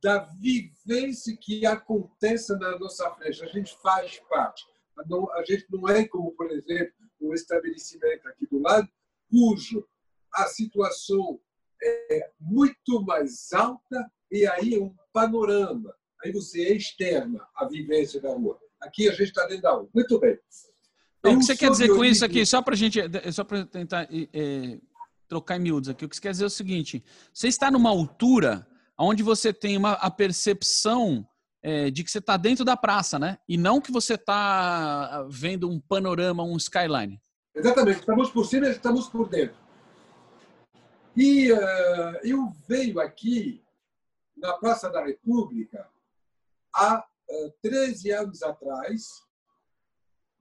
da 0.01 0.20
vivência 0.39 1.36
que 1.36 1.66
acontece 1.66 2.54
na 2.58 2.78
nossa 2.80 3.10
frente. 3.16 3.44
A 3.44 3.48
gente 3.48 3.78
faz 3.82 4.20
parte. 4.30 4.66
A 4.98 5.44
gente 5.44 5.66
não 5.70 5.88
é 5.88 6.08
como, 6.08 6.32
por 6.32 6.51
exemplo, 6.51 6.94
um 7.22 7.34
estabelecimento 7.34 8.28
aqui 8.28 8.48
do 8.48 8.60
lado, 8.60 8.89
cujo 9.30 9.88
a 10.34 10.46
situação 10.46 11.39
é 11.82 12.32
muito 12.39 13.01
mais 13.01 13.51
alta 13.54 14.12
e 14.32 14.46
aí 14.48 14.75
é 14.75 14.80
um 14.80 14.96
panorama. 15.12 15.96
Aí 16.24 16.32
você 16.32 16.76
externa 16.76 17.46
a 17.56 17.66
vivência 17.66 18.20
da 18.22 18.34
rua. 18.34 18.60
Aqui 18.82 19.08
a 19.08 19.12
gente 19.12 19.30
está 19.30 19.46
dentro 19.46 19.64
da 19.64 19.72
rua. 19.72 19.90
Muito 19.94 20.20
bem. 20.20 20.38
Então, 21.20 21.34
o 21.34 21.40
que 21.40 21.46
você 21.46 21.56
quer 21.56 21.70
dizer 21.70 21.90
com 21.90 22.04
isso 22.04 22.24
aqui? 22.24 22.46
Só 22.46 22.62
para 22.62 22.76
gente, 22.76 23.00
só 23.32 23.44
para 23.44 23.66
tentar 23.66 24.08
é, 24.12 24.80
trocar 25.28 25.58
em 25.58 25.60
miúdos 25.60 25.90
aqui. 25.90 26.06
O 26.06 26.10
que 26.10 26.16
você 26.16 26.22
quer 26.22 26.32
dizer 26.32 26.46
é 26.46 26.48
o 26.48 26.50
seguinte: 26.50 27.04
você 27.34 27.48
está 27.48 27.70
numa 27.70 27.90
altura 27.90 28.68
onde 28.98 29.24
você 29.24 29.54
tem 29.54 29.78
uma, 29.78 29.94
a 29.94 30.10
percepção 30.10 31.28
é, 31.62 31.90
de 31.90 32.04
que 32.04 32.12
você 32.12 32.20
está 32.20 32.38
dentro 32.38 32.64
da 32.64 32.76
praça, 32.76 33.20
né? 33.20 33.38
E 33.48 33.58
não 33.58 33.82
que 33.82 33.92
você 33.92 34.16
está 34.16 35.26
vendo 35.30 35.70
um 35.70 35.80
panorama, 35.80 36.44
um 36.44 36.58
skyline. 36.58 37.22
Exatamente. 37.56 38.00
Estamos 38.00 38.30
por 38.30 38.46
cima, 38.46 38.68
estamos 38.70 39.08
por 39.08 39.28
dentro. 39.28 39.58
E 41.16 41.52
uh, 41.52 41.58
eu 42.24 42.50
veio 42.68 43.00
aqui 43.00 43.62
na 44.38 44.54
Praça 44.54 44.90
da 44.90 45.04
República 45.04 45.86
há 46.74 47.00
uh, 47.00 47.46
eh, 47.48 47.54
13 47.62 48.12
anos 48.12 48.44
atrás, 48.44 49.04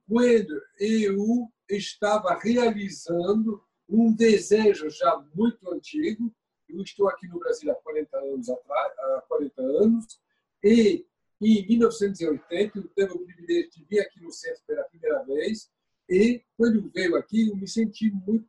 quando 0.07 0.61
eu 0.79 1.49
estava 1.69 2.37
realizando 2.39 3.63
um 3.89 4.13
desejo 4.13 4.89
já 4.89 5.17
muito 5.33 5.69
antigo. 5.71 6.33
Eu 6.67 6.81
estou 6.83 7.09
aqui 7.09 7.27
no 7.27 7.39
Brasil 7.39 7.71
há 7.71 7.75
40 7.75 8.17
anos 8.17 8.49
atrás, 8.49 8.93
há 8.99 9.23
40 9.27 9.61
anos, 9.61 10.19
e 10.63 11.05
em 11.41 11.67
1980 11.67 12.77
eu 12.77 12.87
teve 12.89 13.13
o 13.13 13.25
privilégio 13.25 13.71
de 13.71 13.85
vir 13.85 13.99
aqui 14.01 14.21
no 14.21 14.31
centro 14.31 14.61
pela 14.67 14.83
primeira 14.83 15.23
vez, 15.23 15.71
e 16.07 16.43
quando 16.55 16.89
veio 16.93 17.15
aqui 17.15 17.49
eu 17.49 17.55
me 17.55 17.67
senti 17.67 18.11
muito 18.11 18.47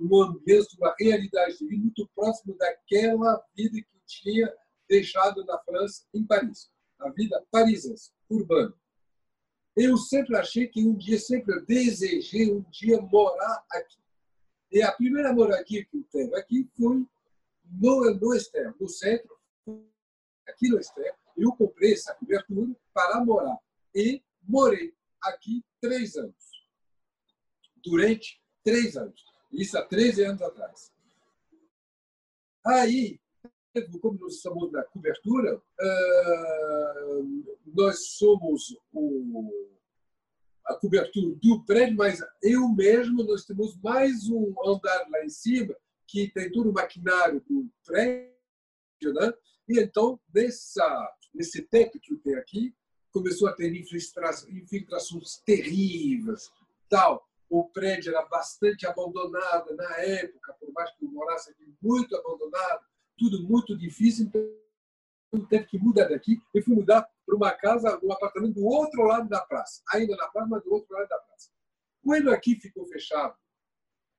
um 0.00 0.22
ambiente, 0.22 0.76
uma 0.78 0.94
realidade 0.98 1.58
de 1.58 1.66
vida 1.66 1.82
muito 1.82 2.08
próximo 2.14 2.56
daquela 2.56 3.40
vida 3.54 3.80
que 3.80 3.86
eu 3.94 4.00
tinha 4.04 4.52
deixado 4.88 5.44
na 5.44 5.58
França, 5.58 6.04
em 6.14 6.24
Paris. 6.24 6.70
A 6.98 7.10
vida 7.10 7.44
parisina, 7.50 7.94
urbana. 8.28 8.74
Eu 9.74 9.96
sempre 9.96 10.36
achei 10.36 10.68
que 10.68 10.86
um 10.86 10.94
dia, 10.94 11.18
sempre 11.18 11.60
desejei 11.62 12.52
um 12.52 12.60
dia 12.70 13.00
morar 13.00 13.64
aqui. 13.70 13.98
E 14.70 14.82
a 14.82 14.92
primeira 14.92 15.32
moradia 15.32 15.84
que 15.84 15.96
eu 15.96 16.04
tive 16.04 16.36
aqui 16.36 16.70
foi 16.76 17.06
no, 17.64 18.14
no 18.14 18.34
externo, 18.34 18.74
no 18.78 18.88
centro, 18.88 19.36
aqui 20.46 20.68
no 20.68 20.78
externo. 20.78 21.18
Eu 21.36 21.52
comprei 21.52 21.94
essa 21.94 22.14
cobertura 22.14 22.74
para 22.92 23.24
morar. 23.24 23.58
E 23.94 24.22
morei 24.42 24.94
aqui 25.22 25.64
três 25.80 26.16
anos. 26.16 26.66
Durante 27.82 28.40
três 28.62 28.96
anos. 28.96 29.22
Isso 29.52 29.76
há 29.76 29.84
13 29.84 30.24
anos 30.24 30.42
atrás. 30.42 30.92
Aí, 32.64 33.20
como 34.00 34.18
nós 34.18 34.34
estamos 34.34 34.70
na 34.70 34.82
cobertura, 34.82 35.60
nós 37.74 38.08
somos 38.08 38.76
o, 38.92 39.78
a 40.66 40.74
cobertura 40.74 41.34
do 41.36 41.64
prédio, 41.64 41.96
mas 41.96 42.20
eu 42.42 42.68
mesmo, 42.68 43.22
nós 43.22 43.44
temos 43.44 43.76
mais 43.80 44.28
um 44.28 44.54
andar 44.66 45.08
lá 45.08 45.24
em 45.24 45.30
cima, 45.30 45.74
que 46.06 46.30
tem 46.30 46.52
todo 46.52 46.70
o 46.70 46.72
maquinário 46.72 47.42
do 47.48 47.66
prédio, 47.86 49.14
né? 49.14 49.32
e 49.68 49.80
então, 49.80 50.20
nessa, 50.34 51.16
nesse 51.34 51.62
teto 51.62 51.98
que 51.98 52.12
eu 52.12 52.18
tenho 52.18 52.38
aqui, 52.38 52.74
começou 53.10 53.48
a 53.48 53.52
ter 53.52 53.74
infiltrações 53.74 55.38
terríveis, 55.44 56.50
tal 56.88 57.26
o 57.52 57.68
prédio 57.68 58.14
era 58.14 58.24
bastante 58.24 58.86
abandonado 58.86 59.76
na 59.76 59.98
época, 59.98 60.54
por 60.54 60.72
mais 60.72 60.90
que 60.92 61.04
eu 61.04 61.10
morasse 61.10 61.50
aqui, 61.50 61.70
muito 61.82 62.16
abandonado, 62.16 62.82
tudo 63.16 63.42
muito 63.42 63.76
difícil, 63.76 64.26
então 64.26 65.46
teve 65.48 65.66
que 65.66 65.78
mudar 65.78 66.08
daqui 66.08 66.40
e 66.54 66.62
fui 66.62 66.74
mudar 66.74 67.08
para 67.24 67.36
uma 67.36 67.52
casa, 67.52 67.98
um 68.02 68.12
apartamento 68.12 68.54
do 68.54 68.64
outro 68.64 69.02
lado 69.04 69.28
da 69.28 69.40
praça, 69.40 69.82
ainda 69.92 70.16
na 70.16 70.28
praça, 70.28 70.48
mas 70.48 70.62
do 70.62 70.72
outro 70.72 70.94
lado 70.94 71.08
da 71.08 71.18
praça. 71.18 71.50
Quando 72.02 72.30
aqui 72.30 72.56
ficou 72.56 72.86
fechado 72.86 73.36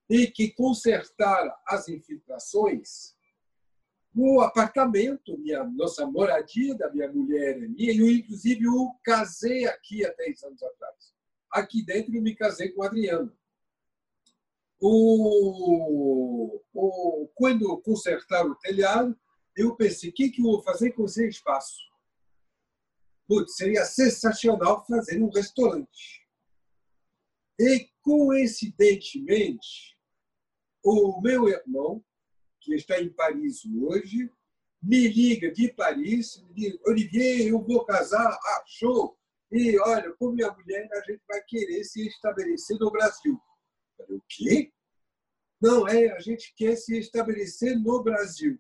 e 0.10 0.28
que 0.28 0.52
consertaram 0.52 1.54
as 1.68 1.88
infiltrações, 1.88 3.16
o 4.16 4.42
apartamento, 4.42 5.38
minha 5.40 5.64
nossa 5.64 6.06
moradia 6.06 6.76
da 6.76 6.92
minha 6.92 7.12
mulher 7.12 7.62
e 7.62 7.68
minha, 7.68 7.94
eu 7.96 8.10
inclusive 8.10 8.64
eu 8.64 8.92
casei 9.04 9.66
aqui 9.66 10.06
há 10.06 10.14
10 10.14 10.44
anos 10.44 10.64
atrás 10.64 11.14
aqui 11.54 11.86
dentro 11.86 12.14
eu 12.16 12.22
me 12.22 12.36
casei 12.36 12.70
com 12.70 12.82
o 12.82 12.84
Adriano. 12.84 13.32
O, 14.86 16.62
o, 16.74 17.32
quando 17.36 17.82
consertaram 17.84 18.52
o 18.52 18.56
telhado, 18.56 19.18
eu 19.56 19.78
pensei, 19.78 20.10
o 20.10 20.14
que, 20.14 20.30
que 20.30 20.42
eu 20.42 20.46
vou 20.46 20.62
fazer 20.62 20.92
com 20.92 21.06
esse 21.06 21.26
espaço? 21.26 21.80
Putz, 23.26 23.56
seria 23.56 23.86
sensacional 23.86 24.86
fazer 24.86 25.24
um 25.24 25.30
restaurante. 25.30 26.28
E, 27.58 27.90
coincidentemente, 28.02 29.98
o 30.84 31.22
meu 31.22 31.48
irmão, 31.48 32.04
que 32.60 32.76
está 32.76 33.00
em 33.00 33.08
Paris 33.08 33.62
hoje, 33.66 34.30
me 34.82 35.08
liga 35.08 35.50
de 35.50 35.72
Paris, 35.72 36.44
me 36.44 36.54
diz, 36.56 36.78
Olivier, 36.86 37.48
eu 37.48 37.64
vou 37.64 37.86
casar. 37.86 38.38
Ah, 38.38 38.64
show! 38.68 39.18
E 39.50 39.80
olha, 39.80 40.12
com 40.20 40.32
minha 40.32 40.52
mulher, 40.52 40.90
a 40.92 41.00
gente 41.10 41.22
vai 41.26 41.42
querer 41.44 41.86
se 41.86 42.06
estabelecer 42.06 42.78
no 42.78 42.92
Brasil. 42.92 43.40
Falei, 44.04 44.18
o 44.18 44.24
quê? 44.28 44.72
Não, 45.62 45.88
é, 45.88 46.12
a 46.12 46.20
gente 46.20 46.54
quer 46.56 46.76
se 46.76 46.98
estabelecer 46.98 47.80
no 47.80 48.04
Brasil. 48.04 48.60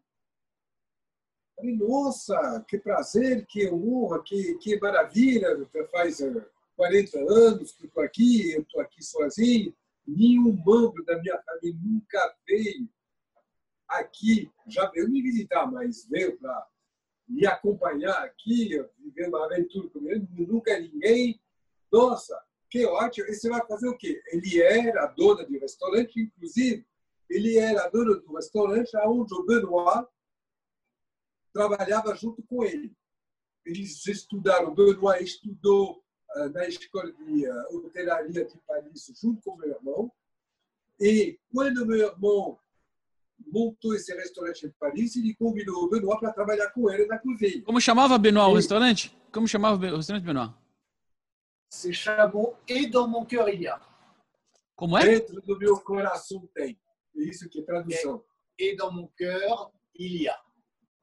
Falei, 1.56 1.76
nossa, 1.76 2.66
que 2.68 2.78
prazer, 2.78 3.46
que 3.46 3.70
honra, 3.70 4.22
que, 4.24 4.56
que 4.56 4.80
maravilha. 4.80 5.48
Faz 5.92 6.20
40 6.76 7.18
eh, 7.18 7.22
anos 7.30 7.72
que 7.74 7.86
estou 7.86 8.04
aqui, 8.04 8.52
eu 8.52 8.62
estou 8.62 8.82
aqui 8.82 9.04
sozinho. 9.04 9.76
Nenhum 10.06 10.54
membro 10.54 11.04
da 11.06 11.18
minha 11.22 11.42
família 11.42 11.80
nunca 11.82 12.36
veio 12.48 12.90
aqui, 13.88 14.52
já 14.68 14.90
veio 14.90 15.10
me 15.10 15.22
visitar, 15.22 15.70
mas 15.70 16.06
veio 16.10 16.38
para 16.38 16.68
me 17.28 17.46
acompanhar 17.46 18.24
aqui, 18.24 18.70
vivendo 18.98 19.36
uma 19.36 19.46
aventura 19.46 19.90
comigo, 19.90 20.28
nunca 20.32 20.78
ninguém. 20.80 21.40
Nossa, 21.92 22.42
que 22.74 22.88
ótimo! 22.88 23.30
E 23.30 23.36
você 23.36 23.50
vai 23.50 23.63
fazer 23.68 23.88
o 23.88 23.96
quê? 23.96 24.20
Ele 24.32 24.60
era 24.60 25.06
dona 25.06 25.46
de 25.46 25.60
restaurante, 25.60 26.20
inclusive, 26.20 26.84
ele 27.30 27.56
era 27.60 27.88
dona 27.89 28.15
do 28.15 28.34
restaurante 28.34 28.98
onde 29.06 29.32
o 29.36 29.46
Benoit 29.46 30.08
trabalhava 31.53 32.15
junto 32.15 32.42
com 32.42 32.63
ele. 32.63 32.92
Eles 33.63 34.03
estudaram, 34.08 34.72
o 34.72 34.74
Benoit 34.74 35.24
estudou 35.24 36.03
uh, 36.36 36.50
na 36.50 36.68
escola 36.68 37.13
de 37.13 37.48
uh, 37.48 37.77
hotelaria 37.77 38.44
de 38.44 38.58
Paris 38.68 39.12
junto 39.22 39.39
com 39.44 39.56
meu 39.56 39.70
irmão. 39.70 40.12
E 41.00 41.39
quando 41.51 41.86
meu 41.86 42.08
irmão 42.08 42.58
montou 43.46 43.94
esse 43.94 44.12
restaurante 44.15 44.65
em 44.65 44.72
Paris 44.80 45.15
ele 45.15 45.36
convidou 45.36 45.84
o 45.84 45.89
Benoit 45.89 46.20
para 46.20 46.34
trabalhar 46.34 46.72
com 46.72 46.89
ele 46.89 47.06
na 47.06 47.20
cozinha. 47.20 47.62
Como 47.62 47.80
chamava 47.80 48.18
Benoit 48.18 48.50
o 48.50 48.56
restaurante? 48.56 49.15
Como 49.32 49.48
chamava 49.48 49.75
o 49.75 49.98
restaurante 49.98 50.25
Benoit? 50.25 50.62
Se 51.74 51.92
chamou 51.92 52.53
Et 52.68 52.86
dans 52.86 53.08
mon 53.08 53.25
cœur 53.25 53.50
il 53.50 53.63
y 53.63 53.68
a. 53.68 53.82
Como 54.75 54.96
é? 54.96 55.06
Dentro 55.06 55.42
do 55.42 55.58
meu 55.58 55.80
coração 55.80 56.48
tem. 56.53 56.80
É 57.18 57.24
isso 57.24 57.50
que 57.50 57.62
é 57.62 57.63
tradução. 57.63 58.24
Et 58.60 58.75
dans 58.75 58.92
mon 58.92 59.08
cœur 59.18 59.72
il 59.96 60.22
y 60.22 60.27
a. 60.27 60.39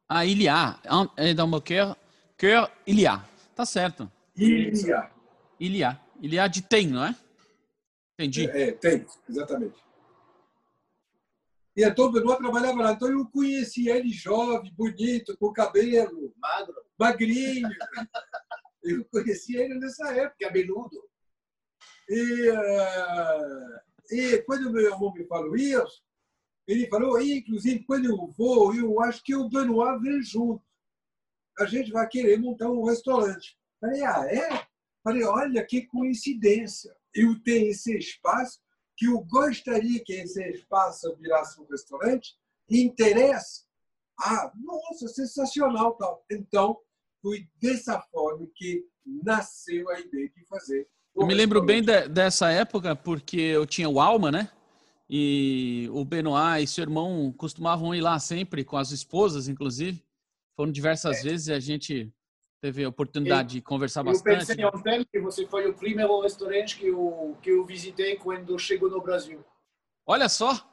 Ah, 0.09 0.25
il 0.25 0.41
y 0.41 0.49
a. 0.49 0.81
Et 1.19 1.35
dans 1.35 1.49
mon 1.49 1.61
cœur, 1.61 1.97
cœur 2.39 2.71
il 2.87 3.01
y 3.01 3.07
a. 3.07 3.21
Tá 3.57 3.67
certo. 3.67 4.09
Il 4.37 4.73
y 4.77 4.93
a. 4.93 5.11
Il 5.59 5.77
y 5.77 5.83
a. 5.83 6.01
Il 6.23 6.35
y 6.35 6.39
a 6.39 6.47
de 6.47 6.63
tem, 6.63 6.87
não 6.87 7.05
é? 7.05 7.17
Entendi. 8.15 8.49
É, 8.49 8.69
é 8.69 8.73
tem, 8.73 9.05
exatamente. 9.29 9.77
E 11.77 11.83
então 11.83 12.13
Benoit 12.13 12.39
trabalhava 12.39 12.81
lá. 12.81 12.93
Então 12.93 13.11
eu 13.11 13.27
conheci 13.27 13.89
ele 13.89 14.13
jovem, 14.13 14.73
bonito, 14.73 15.37
com 15.37 15.53
cabelo, 15.53 16.33
magro, 16.39 16.77
magrinho. 16.97 17.69
Eu 18.83 19.05
conheci 19.07 19.57
ele 19.57 19.75
nessa 19.75 20.13
época. 20.15 20.37
Cabeludo. 20.41 21.03
E, 22.09 22.51
uh, 22.51 23.81
e 24.11 24.39
quando 24.43 24.73
meu 24.73 24.83
irmão 24.83 25.13
me 25.13 25.25
falou 25.27 25.55
isso, 25.57 26.03
Ele 26.67 26.87
falou, 26.87 27.21
inclusive, 27.21 27.85
quando 27.85 28.07
eu 28.07 28.29
vou, 28.37 28.75
eu 28.75 29.01
acho 29.01 29.23
que 29.25 29.35
o 29.35 29.49
Benoit 29.49 30.01
vem 30.01 30.23
junto. 30.23 30.63
A 31.59 31.65
gente 31.67 31.91
vai 31.91 32.07
querer 32.07 32.39
montar 32.39 32.71
um 32.71 32.85
restaurante. 32.85 33.59
Falei, 33.81 34.03
ah, 34.03 34.25
é? 34.27 34.67
Falei, 35.03 35.25
olha 35.25 35.67
que 35.67 35.87
coincidência. 35.87 36.95
Eu 37.13 37.43
tenho 37.43 37.71
esse 37.71 37.97
espaço 37.97 38.61
que 38.97 39.07
eu 39.07 39.21
gostaria 39.21 40.03
que 40.05 40.13
esse 40.13 40.43
espaço 40.51 41.17
virasse 41.17 41.61
um 41.61 41.67
restaurante 41.67 42.37
interessa. 42.69 43.65
Ah, 44.21 44.53
nossa, 44.55 45.09
sensacional. 45.09 45.95
Tal. 45.97 46.25
Então, 46.31 46.79
foi 47.23 47.47
dessa 47.61 48.01
forma 48.11 48.47
que 48.55 48.85
nasceu 49.05 49.89
a 49.91 50.01
ideia 50.01 50.29
de 50.29 50.45
fazer. 50.47 50.89
Eu 51.15 51.27
me 51.27 51.35
lembro 51.35 51.63
bem 51.63 51.83
de, 51.83 52.09
dessa 52.09 52.51
época 52.51 52.95
porque 52.95 53.41
eu 53.41 53.67
tinha 53.67 53.89
o 53.89 54.01
Alma, 54.01 54.31
né? 54.31 54.51
E 55.09 55.89
o 55.93 56.05
Benoit 56.05 56.63
e 56.63 56.67
seu 56.67 56.83
irmão 56.83 57.33
costumavam 57.37 57.95
ir 57.95 58.01
lá 58.01 58.19
sempre, 58.21 58.65
com 58.65 58.77
as 58.77 58.93
esposas, 58.93 59.49
inclusive. 59.49 60.05
Foram 60.57 60.71
diversas 60.71 61.19
é. 61.19 61.23
vezes 61.23 61.49
e 61.49 61.53
a 61.53 61.59
gente 61.59 62.13
teve 62.61 62.85
a 62.85 62.89
oportunidade 62.89 63.55
de 63.55 63.61
conversar 63.61 64.03
bastante. 64.03 64.33
Eu 64.33 64.39
pensei 64.39 64.65
ontem 64.65 65.05
que 65.11 65.21
você 65.21 65.47
foi 65.47 65.69
o 65.69 65.75
primeiro 65.75 66.21
restaurante 66.21 66.79
que 66.79 66.87
eu, 66.87 67.37
que 67.43 67.51
eu 67.51 67.65
visitei 67.65 68.17
quando 68.17 68.59
chegou 68.59 68.89
no 68.89 69.01
Brasil. 69.01 69.45
Olha 70.07 70.29
só! 70.29 70.67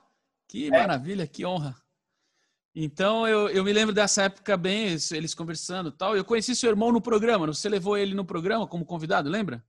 Que 0.48 0.68
é. 0.68 0.70
maravilha, 0.70 1.25
que 1.25 1.46
honra! 1.46 1.75
Então 2.80 3.28
eu, 3.28 3.50
eu 3.50 3.64
me 3.64 3.74
lembro 3.74 3.92
dessa 3.92 4.26
época 4.26 4.56
bem, 4.56 4.96
eles 5.12 5.34
conversando 5.34 5.92
tal. 5.92 6.16
Eu 6.16 6.24
conheci 6.24 6.56
seu 6.56 6.70
irmão 6.70 6.92
no 6.92 7.02
programa, 7.02 7.48
você 7.48 7.68
levou 7.68 7.98
ele 7.98 8.14
no 8.14 8.24
programa 8.24 8.68
como 8.68 8.86
convidado, 8.86 9.28
lembra? 9.28 9.66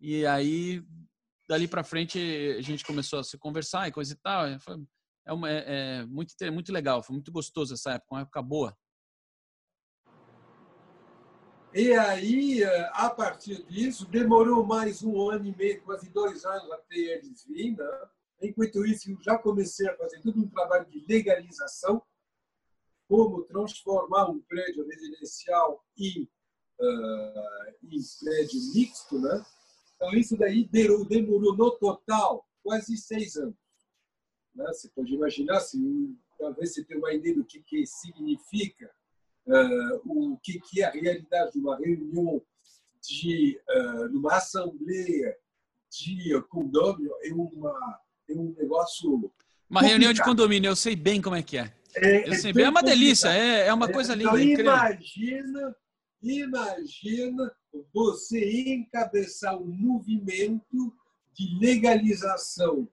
E 0.00 0.26
aí 0.26 0.84
dali 1.48 1.68
para 1.68 1.84
frente 1.84 2.18
a 2.58 2.60
gente 2.60 2.84
começou 2.84 3.20
a 3.20 3.22
se 3.22 3.38
conversar 3.38 3.86
e 3.86 3.92
coisa 3.92 4.12
e 4.12 4.16
tal. 4.16 4.58
Foi, 4.58 4.74
é, 5.24 5.32
uma, 5.32 5.48
é, 5.48 5.64
é 5.66 6.06
muito, 6.06 6.34
muito 6.52 6.72
legal, 6.72 7.00
foi 7.00 7.14
muito 7.14 7.30
gostoso 7.30 7.74
essa 7.74 7.92
época, 7.92 8.12
uma 8.12 8.22
época 8.22 8.42
boa. 8.42 8.76
E 11.72 11.92
aí, 11.92 12.64
a 12.92 13.08
partir 13.08 13.62
disso, 13.66 14.04
demorou 14.04 14.66
mais 14.66 15.00
um 15.04 15.30
ano 15.30 15.46
e 15.46 15.56
meio, 15.56 15.80
quase 15.84 16.10
dois 16.10 16.44
anos 16.44 16.72
até 16.72 16.96
eles 16.96 17.46
virem. 17.46 17.76
Né? 17.76 18.08
Enquanto 18.42 18.84
isso, 18.84 19.12
eu 19.12 19.22
já 19.22 19.38
comecei 19.38 19.88
a 19.88 19.96
fazer 19.96 20.20
todo 20.20 20.40
um 20.40 20.48
trabalho 20.48 20.90
de 20.90 21.06
legalização, 21.06 22.02
como 23.12 23.42
transformar 23.42 24.30
um 24.30 24.40
prédio 24.40 24.86
residencial 24.86 25.84
em, 25.98 26.22
uh, 26.80 27.74
em 27.82 28.00
prédio 28.24 28.58
mixto, 28.74 29.20
né? 29.20 29.44
Então, 29.94 30.14
isso 30.14 30.34
daí 30.34 30.66
demorou, 30.66 31.54
no 31.54 31.70
total 31.72 32.48
quase 32.62 32.96
seis 32.96 33.36
anos. 33.36 33.54
Né? 34.54 34.64
Você 34.68 34.88
pode 34.88 35.12
imaginar, 35.12 35.60
se, 35.60 35.78
talvez 36.38 36.72
você 36.72 36.82
tenha 36.84 36.98
uma 36.98 37.12
ideia 37.12 37.34
do 37.34 37.44
que, 37.44 37.62
que 37.62 37.84
significa, 37.84 38.90
uh, 39.46 40.00
o 40.06 40.38
que, 40.38 40.58
que 40.60 40.80
é 40.80 40.86
a 40.86 40.90
realidade 40.90 41.52
de 41.52 41.58
uma 41.58 41.76
reunião, 41.76 42.42
de 43.06 43.60
uh, 43.68 44.16
uma 44.16 44.36
assembleia 44.36 45.36
de 45.90 46.40
condomínio, 46.48 47.12
é, 47.20 47.34
uma, 47.34 48.00
é 48.30 48.32
um 48.32 48.54
negócio. 48.58 49.10
Uma 49.10 49.28
complicado. 49.28 49.86
reunião 49.90 50.12
de 50.14 50.24
condomínio, 50.24 50.70
eu 50.70 50.76
sei 50.76 50.96
bem 50.96 51.20
como 51.20 51.36
é 51.36 51.42
que 51.42 51.58
é. 51.58 51.81
É, 51.96 52.28
eu 52.28 52.34
sei 52.34 52.50
é 52.50 52.54
bem, 52.54 52.64
é 52.64 52.68
uma 52.70 52.82
delícia, 52.82 53.28
é, 53.28 53.66
é 53.66 53.74
uma 53.74 53.90
coisa 53.90 54.14
linda. 54.14 54.42
Então, 54.42 54.64
imagina, 54.64 55.76
imagina 56.22 57.56
você 57.92 58.72
encabeçar 58.72 59.56
um 59.56 59.66
movimento 59.66 60.94
de 61.34 61.58
legalização, 61.58 62.88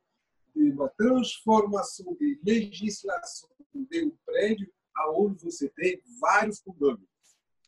de 0.56 0.72
uma 0.72 0.89
transformação 0.89 2.15
de 2.20 2.39
legislação 2.44 3.50
de 3.74 4.06
um 4.06 4.18
prédio 4.25 4.70
aonde 4.96 5.44
você 5.44 5.70
tem 5.70 6.01
vários 6.20 6.60
condomínios. 6.60 7.08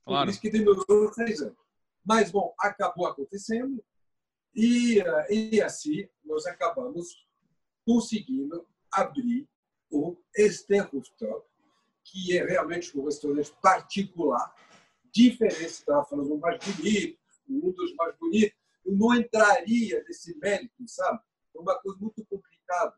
Claro. 0.03 0.25
Por 0.25 0.31
isso 0.31 0.41
que 0.41 0.49
demorou 0.49 1.13
seis 1.13 1.41
anos. 1.41 1.57
Mas, 2.03 2.31
bom, 2.31 2.53
acabou 2.59 3.05
acontecendo 3.05 3.81
e, 4.55 5.01
e 5.29 5.61
assim 5.61 6.07
nós 6.25 6.45
acabamos 6.45 7.25
conseguindo 7.85 8.67
abrir 8.91 9.47
o 9.91 10.17
Esther 10.35 10.89
Rooftop, 10.89 11.45
que 12.03 12.37
é 12.37 12.45
realmente 12.45 12.97
um 12.97 13.05
restaurante 13.05 13.53
particular, 13.61 14.55
diferente, 15.11 15.65
estava 15.65 16.05
falando, 16.05 16.33
o 16.33 16.39
mais 16.39 16.57
bonito, 16.65 17.19
um 17.49 17.71
dos 17.71 17.93
mais 17.95 18.15
bonitos. 18.17 18.57
Eu 18.85 18.95
não 18.95 19.13
entraria 19.13 20.03
nesse 20.07 20.35
mérito, 20.37 20.87
sabe? 20.87 21.19
É 21.55 21.59
uma 21.59 21.77
coisa 21.79 21.99
muito 21.99 22.25
complicada 22.25 22.95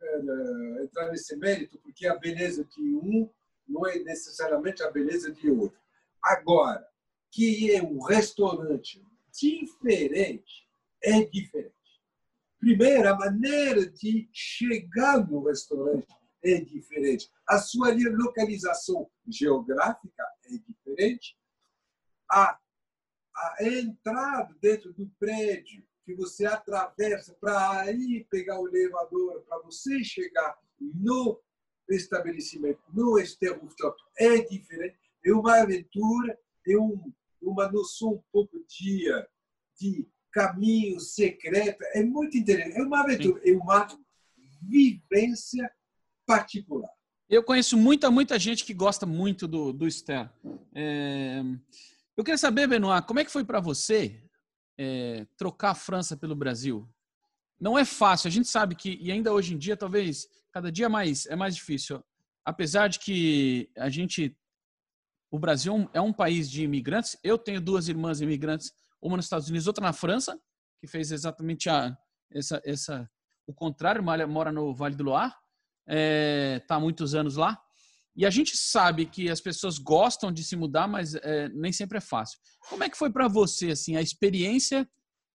é, 0.00 0.82
entrar 0.84 1.10
nesse 1.10 1.34
mérito, 1.36 1.78
porque 1.78 2.06
a 2.06 2.16
beleza 2.16 2.64
de 2.64 2.82
um 2.94 3.28
não 3.66 3.86
é 3.86 3.98
necessariamente 3.98 4.82
a 4.82 4.90
beleza 4.90 5.32
de 5.32 5.50
outro. 5.50 5.78
Agora, 6.22 6.86
que 7.30 7.74
é 7.74 7.82
um 7.82 8.00
restaurante 8.00 9.04
diferente, 9.32 10.68
é 11.02 11.24
diferente. 11.24 11.74
Primeiro, 12.58 13.08
a 13.08 13.16
maneira 13.16 13.86
de 13.86 14.28
chegar 14.32 15.26
no 15.28 15.44
restaurante 15.44 16.06
é 16.46 16.60
diferente. 16.60 17.30
A 17.46 17.58
sua 17.58 17.92
localização 17.92 19.10
geográfica 19.26 20.24
é 20.44 20.58
diferente 20.58 21.36
a, 22.30 22.58
a 23.34 23.56
entrada 23.60 24.54
dentro 24.60 24.92
do 24.92 25.08
prédio 25.18 25.84
que 26.04 26.14
você 26.14 26.46
atravessa 26.46 27.34
para 27.40 27.80
aí 27.80 28.24
pegar 28.30 28.60
o 28.60 28.68
elevador, 28.68 29.42
para 29.42 29.58
você 29.58 30.02
chegar 30.04 30.56
no 30.78 31.40
estabelecimento, 31.88 32.80
no 32.92 33.14
rooftop, 33.14 34.00
é 34.18 34.38
diferente. 34.42 34.96
É 35.24 35.32
uma 35.32 35.60
aventura, 35.60 36.38
é 36.66 36.76
um, 36.78 37.12
uma 37.42 37.70
noção 37.70 38.14
um 38.14 38.22
pouco 38.32 38.64
de, 38.68 39.06
de 39.78 40.08
caminho 40.30 41.00
secreto. 41.00 41.82
É 41.92 42.02
muito 42.04 42.36
interessante. 42.36 42.78
É 42.78 42.82
uma 42.82 43.00
aventura, 43.00 43.40
é 43.44 43.52
uma 43.52 43.86
vivência 44.62 45.70
particular. 46.26 46.90
Eu 47.28 47.42
conheço 47.42 47.76
muita, 47.76 48.10
muita 48.10 48.38
gente 48.38 48.64
que 48.64 48.74
gosta 48.74 49.04
muito 49.04 49.48
do, 49.48 49.72
do 49.72 49.86
Esther. 49.86 50.30
É, 50.74 51.42
eu 52.16 52.22
queria 52.22 52.38
saber, 52.38 52.68
Benoit, 52.68 53.06
como 53.06 53.20
é 53.20 53.24
que 53.24 53.30
foi 53.30 53.44
para 53.44 53.60
você 53.60 54.22
é, 54.78 55.26
trocar 55.36 55.70
a 55.70 55.74
França 55.74 56.16
pelo 56.16 56.36
Brasil? 56.36 56.88
Não 57.58 57.78
é 57.78 57.84
fácil, 57.84 58.28
a 58.28 58.30
gente 58.30 58.48
sabe 58.48 58.74
que, 58.74 58.98
e 59.00 59.10
ainda 59.10 59.32
hoje 59.32 59.54
em 59.54 59.58
dia, 59.58 59.76
talvez 59.76 60.28
cada 60.52 60.70
dia 60.70 60.88
mais 60.88 61.26
é 61.26 61.34
mais 61.34 61.54
difícil. 61.54 62.02
Apesar 62.44 62.88
de 62.88 62.98
que 62.98 63.70
a 63.76 63.88
gente, 63.88 64.36
o 65.30 65.38
Brasil 65.38 65.90
é 65.92 66.00
um 66.00 66.12
país 66.12 66.48
de 66.48 66.62
imigrantes. 66.62 67.16
Eu 67.24 67.36
tenho 67.36 67.60
duas 67.60 67.88
irmãs 67.88 68.20
imigrantes, 68.20 68.72
uma 69.02 69.16
nos 69.16 69.26
Estados 69.26 69.48
Unidos, 69.48 69.66
outra 69.66 69.84
na 69.84 69.92
França, 69.92 70.38
que 70.80 70.86
fez 70.86 71.10
exatamente 71.10 71.68
a, 71.68 71.96
essa, 72.30 72.62
essa, 72.64 73.10
o 73.46 73.52
contrário, 73.52 74.02
mora 74.02 74.52
no 74.52 74.72
Vale 74.74 74.94
do 74.94 75.04
Loire, 75.04 75.34
está 75.86 75.94
é, 75.94 76.60
tá 76.66 76.74
há 76.76 76.80
muitos 76.80 77.14
anos 77.14 77.36
lá. 77.36 77.60
E 78.16 78.24
a 78.24 78.30
gente 78.30 78.56
sabe 78.56 79.04
que 79.04 79.28
as 79.28 79.40
pessoas 79.40 79.78
gostam 79.78 80.32
de 80.32 80.42
se 80.42 80.56
mudar, 80.56 80.88
mas 80.88 81.14
é, 81.16 81.48
nem 81.50 81.70
sempre 81.70 81.98
é 81.98 82.00
fácil. 82.00 82.38
Como 82.68 82.82
é 82.82 82.88
que 82.88 82.96
foi 82.96 83.10
para 83.10 83.28
você 83.28 83.70
assim 83.70 83.96
a 83.96 84.00
experiência? 84.00 84.88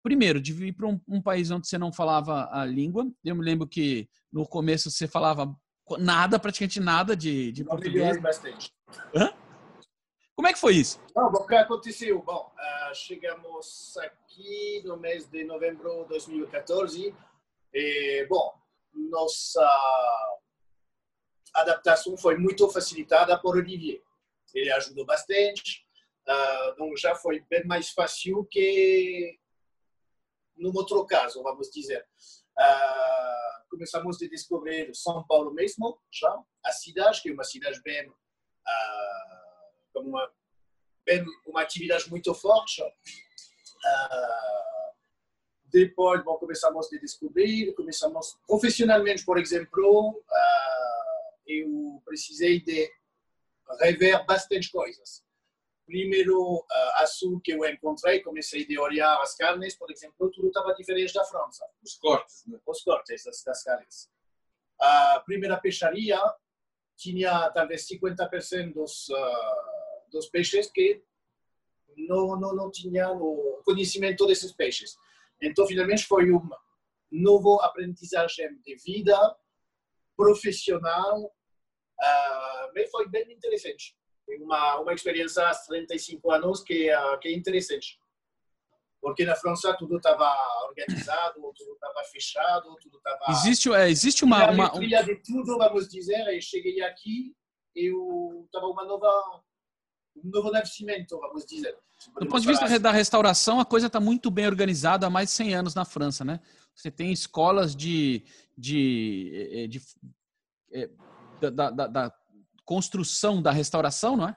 Primeiro, 0.02 0.40
de 0.40 0.54
vir 0.54 0.74
para 0.74 0.88
um, 0.88 1.00
um, 1.08 1.22
país 1.22 1.52
onde 1.52 1.68
você 1.68 1.78
não 1.78 1.92
falava 1.92 2.48
a 2.52 2.66
língua. 2.66 3.06
Eu 3.24 3.36
me 3.36 3.44
lembro 3.44 3.68
que 3.68 4.08
no 4.32 4.48
começo 4.48 4.90
você 4.90 5.10
falava 5.10 5.54
nada, 5.98 6.40
praticamente 6.40 6.80
nada 6.80 7.18
de, 7.18 7.52
de 7.52 7.66
português. 7.66 8.22
bastante. 8.22 8.72
Hã? 9.14 9.34
Como 10.34 10.48
é 10.48 10.54
que 10.54 10.60
foi 10.60 10.76
isso? 10.76 11.02
Não, 11.14 11.28
o 11.28 11.46
que 11.46 11.56
aconteceu? 11.56 12.22
Bom, 12.22 12.50
uh, 12.56 12.96
chegamos 12.96 13.98
aqui 13.98 14.82
no 14.86 14.96
mês 14.96 15.28
de 15.28 15.44
novembro 15.44 16.04
de 16.04 16.10
2014 16.10 17.14
e, 17.74 18.26
bom, 18.30 18.54
nossa 18.94 19.68
adaptação 21.54 22.18
foi 22.18 22.38
muito 22.38 22.70
facilitada 22.70 23.38
por 23.40 23.58
Olivier. 23.58 24.02
Ele 24.54 24.72
ajudou 24.72 25.06
bastante, 25.06 25.86
uh, 26.28 26.72
então 26.72 26.96
já 26.98 27.16
foi 27.16 27.42
bem 27.50 27.66
mais 27.66 27.90
fácil 27.90 28.46
que 28.50 29.38
no 30.58 30.76
outro 30.76 31.06
caso, 31.06 31.42
vamos 31.42 31.70
dizer. 31.72 32.06
Uh, 32.58 33.70
começamos 33.70 34.22
a 34.22 34.28
descobrir 34.28 34.94
São 34.94 35.26
Paulo 35.26 35.54
mesmo, 35.54 35.98
já, 36.12 36.38
a 36.66 36.72
cidade, 36.72 37.22
que 37.22 37.30
é 37.30 37.34
uma 37.34 37.44
cidade 37.44 37.82
bem, 37.82 38.10
uh, 38.10 38.14
com 39.94 40.02
uma, 40.02 40.30
bem, 41.06 41.26
uma 41.46 41.62
atividade 41.62 42.10
muito 42.10 42.34
forte. 42.34 42.84
Depois, 45.72 46.24
bom, 46.24 46.36
começamos 46.36 46.92
a 46.92 46.98
descobrir, 46.98 47.74
começamos 47.74 48.38
profissionalmente, 48.48 49.24
por 49.24 49.38
exemplo, 49.38 50.22
eu 51.50 52.02
precisei 52.06 52.62
de 52.62 52.90
rever 53.82 54.24
bastante 54.26 54.72
coisas. 54.72 55.24
Primeiro 55.86 56.58
uh, 56.58 56.64
assunto 56.98 57.42
que 57.42 57.52
eu 57.52 57.66
encontrei, 57.66 58.22
comecei 58.22 58.68
a 58.78 58.82
olhar 58.82 59.22
as 59.22 59.36
carnes, 59.36 59.76
por 59.76 59.92
exemplo, 59.92 60.30
tudo 60.30 60.48
estava 60.48 60.74
diferente 60.76 61.14
da 61.14 61.26
França. 61.26 61.66
Os 61.84 61.96
cortes, 61.96 62.44
né? 62.46 62.60
Os 62.66 62.84
cortes 62.84 63.24
das, 63.24 63.44
das 63.44 63.64
carnes. 63.64 64.10
A 64.80 65.24
primeira 65.26 65.60
peixaria 65.60 66.20
tinha 66.96 67.50
talvez 67.52 67.88
50% 67.88 68.74
dos, 68.74 69.10
uh, 69.10 70.12
dos 70.12 70.30
peixes 70.30 70.70
que 70.70 71.02
não, 71.98 72.40
não, 72.40 72.54
não 72.56 72.72
tinham 72.72 73.20
o 73.20 73.62
conhecimento 73.66 74.28
desses 74.28 74.52
peixes. 74.52 74.96
Então, 75.42 75.66
finalmente, 75.66 76.06
foi 76.06 76.32
um 76.32 76.48
novo 77.12 77.60
aprendizagem 77.62 78.60
de 78.62 78.76
vida 78.76 79.18
profissional, 80.16 81.34
mas 82.74 82.90
foi 82.90 83.08
bem 83.08 83.32
interessante. 83.32 83.96
Uma, 84.42 84.80
uma 84.80 84.94
experiência 84.94 85.48
há 85.48 85.56
35 85.56 86.32
anos 86.32 86.64
que, 86.64 86.94
uh, 86.94 87.20
que 87.20 87.30
é 87.30 87.34
interessante. 87.34 88.00
Porque 89.02 89.26
na 89.26 89.36
França 89.36 89.76
tudo 89.78 89.98
estava 89.98 90.36
organizado, 90.68 91.36
tudo 91.56 91.74
estava 91.74 92.04
fechado, 92.12 92.76
tudo 92.82 92.98
estava. 92.98 93.20
Existe, 93.30 93.74
é, 93.74 93.90
existe 93.90 94.24
uma. 94.24 94.52
uma 94.52 94.76
um... 94.76 94.80
de 94.80 95.16
tudo, 95.24 95.58
vamos 95.58 95.88
dizer, 95.88 96.28
e 96.28 96.42
cheguei 96.42 96.82
aqui 96.82 97.34
e 97.76 97.92
estava 98.46 98.68
uma 98.68 98.84
nova. 98.84 99.42
Um 100.18 100.30
novo 100.30 100.52
nascimento, 100.52 101.18
vamos 101.18 101.46
dizer. 101.46 101.78
Do 102.20 102.28
ponto 102.28 102.42
de 102.42 102.48
vista 102.48 102.66
assim. 102.66 102.80
da 102.80 102.92
restauração, 102.92 103.60
a 103.60 103.66
coisa 103.66 103.88
está 103.88 104.00
muito 104.00 104.30
bem 104.30 104.48
organizada 104.48 105.08
há 105.08 105.10
mais 105.10 105.30
de 105.30 105.36
100 105.36 105.56
anos 105.56 105.76
na 105.76 105.86
França, 105.86 106.26
né? 106.26 106.42
Você 106.76 106.92
tem 106.92 107.12
escolas 107.12 107.76
de, 107.76 108.24
de, 108.58 109.68
de, 109.70 109.80
de 109.80 109.82
é, 110.74 110.90
da, 111.40 111.70
da, 111.70 111.88
da, 111.88 112.14
construção 112.66 113.42
da 113.42 113.52
restauração, 113.52 114.16
não 114.16 114.30
é? 114.30 114.36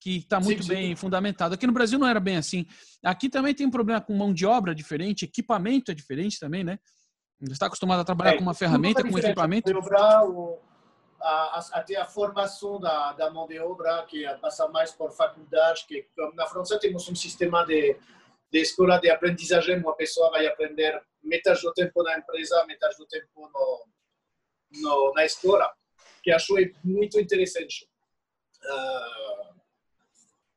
Que 0.00 0.18
está 0.18 0.40
muito 0.40 0.62
sim, 0.62 0.68
sim. 0.68 0.74
bem 0.74 0.96
fundamentado. 0.96 1.54
Aqui 1.54 1.66
no 1.66 1.72
Brasil 1.72 1.98
não 1.98 2.06
era 2.06 2.20
bem 2.20 2.36
assim. 2.36 2.66
Aqui 3.02 3.28
também 3.28 3.54
tem 3.54 3.66
um 3.66 3.70
problema 3.70 4.00
com 4.00 4.14
mão 4.14 4.32
de 4.32 4.46
obra 4.46 4.74
diferente, 4.74 5.24
equipamento 5.24 5.90
é 5.90 5.94
diferente 5.94 6.38
também, 6.38 6.64
né? 6.64 6.78
Está 7.42 7.66
acostumado 7.66 8.00
a 8.00 8.04
trabalhar 8.04 8.34
é, 8.34 8.36
com 8.36 8.42
uma 8.42 8.54
ferramenta, 8.54 9.02
com 9.02 9.14
um 9.14 9.18
equipamento. 9.18 9.76
Obra, 9.76 10.24
o, 10.24 10.58
a, 11.20 11.64
até 11.72 11.96
a 11.96 12.04
formação 12.04 12.78
da, 12.78 13.12
da 13.12 13.30
mão 13.30 13.46
de 13.46 13.58
obra, 13.58 14.04
que 14.06 14.24
passa 14.40 14.68
mais 14.68 14.92
por 14.92 15.10
faculdade, 15.12 15.86
que 15.86 16.06
na 16.34 16.46
França 16.46 16.78
temos 16.78 17.08
um 17.08 17.14
sistema 17.14 17.64
de, 17.64 17.96
de 18.50 18.58
escola 18.60 18.98
de 18.98 19.10
aprendizagem, 19.10 19.78
uma 19.78 19.96
pessoa 19.96 20.30
vai 20.30 20.46
aprender 20.46 21.02
metade 21.22 21.60
do 21.62 21.72
tempo 21.72 22.02
na 22.02 22.18
empresa, 22.18 22.64
metade 22.66 22.96
do 22.96 23.06
tempo 23.06 23.50
no, 23.52 23.86
no, 24.80 25.12
na 25.14 25.24
escola, 25.24 25.70
que 26.24 26.32
acho 26.32 26.54
muito 26.82 27.20
interessante. 27.20 27.86
Uh, 28.64 29.60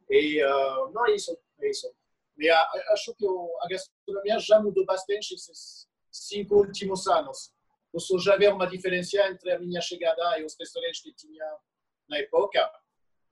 e 0.09 0.41
uh, 0.41 0.89
não 0.93 1.05
é 1.07 1.15
isso, 1.15 1.37
é 1.59 1.69
isso. 1.69 1.93
E 2.39 2.49
uh, 2.49 2.93
acho 2.93 3.13
que 3.13 3.25
a 3.27 3.67
gastronomia 3.67 4.39
já 4.39 4.61
mudou 4.61 4.85
bastante 4.85 5.35
esses 5.35 5.85
cinco 6.09 6.55
últimos 6.55 7.05
anos. 7.07 7.51
Posso 7.91 8.17
já 8.17 8.37
ver 8.37 8.53
uma 8.53 8.65
diferença 8.65 9.17
entre 9.27 9.51
a 9.51 9.59
minha 9.59 9.81
chegada 9.81 10.39
e 10.39 10.45
os 10.45 10.55
restaurantes 10.57 11.01
que 11.01 11.13
tinha 11.13 11.45
na 12.09 12.17
época. 12.19 12.71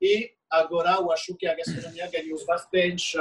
E 0.01 0.33
agora 0.49 0.95
eu 0.95 1.11
acho 1.13 1.35
que 1.37 1.47
a 1.47 1.55
gastronomia 1.55 2.07
ganhou 2.07 2.45
bastante. 2.45 3.17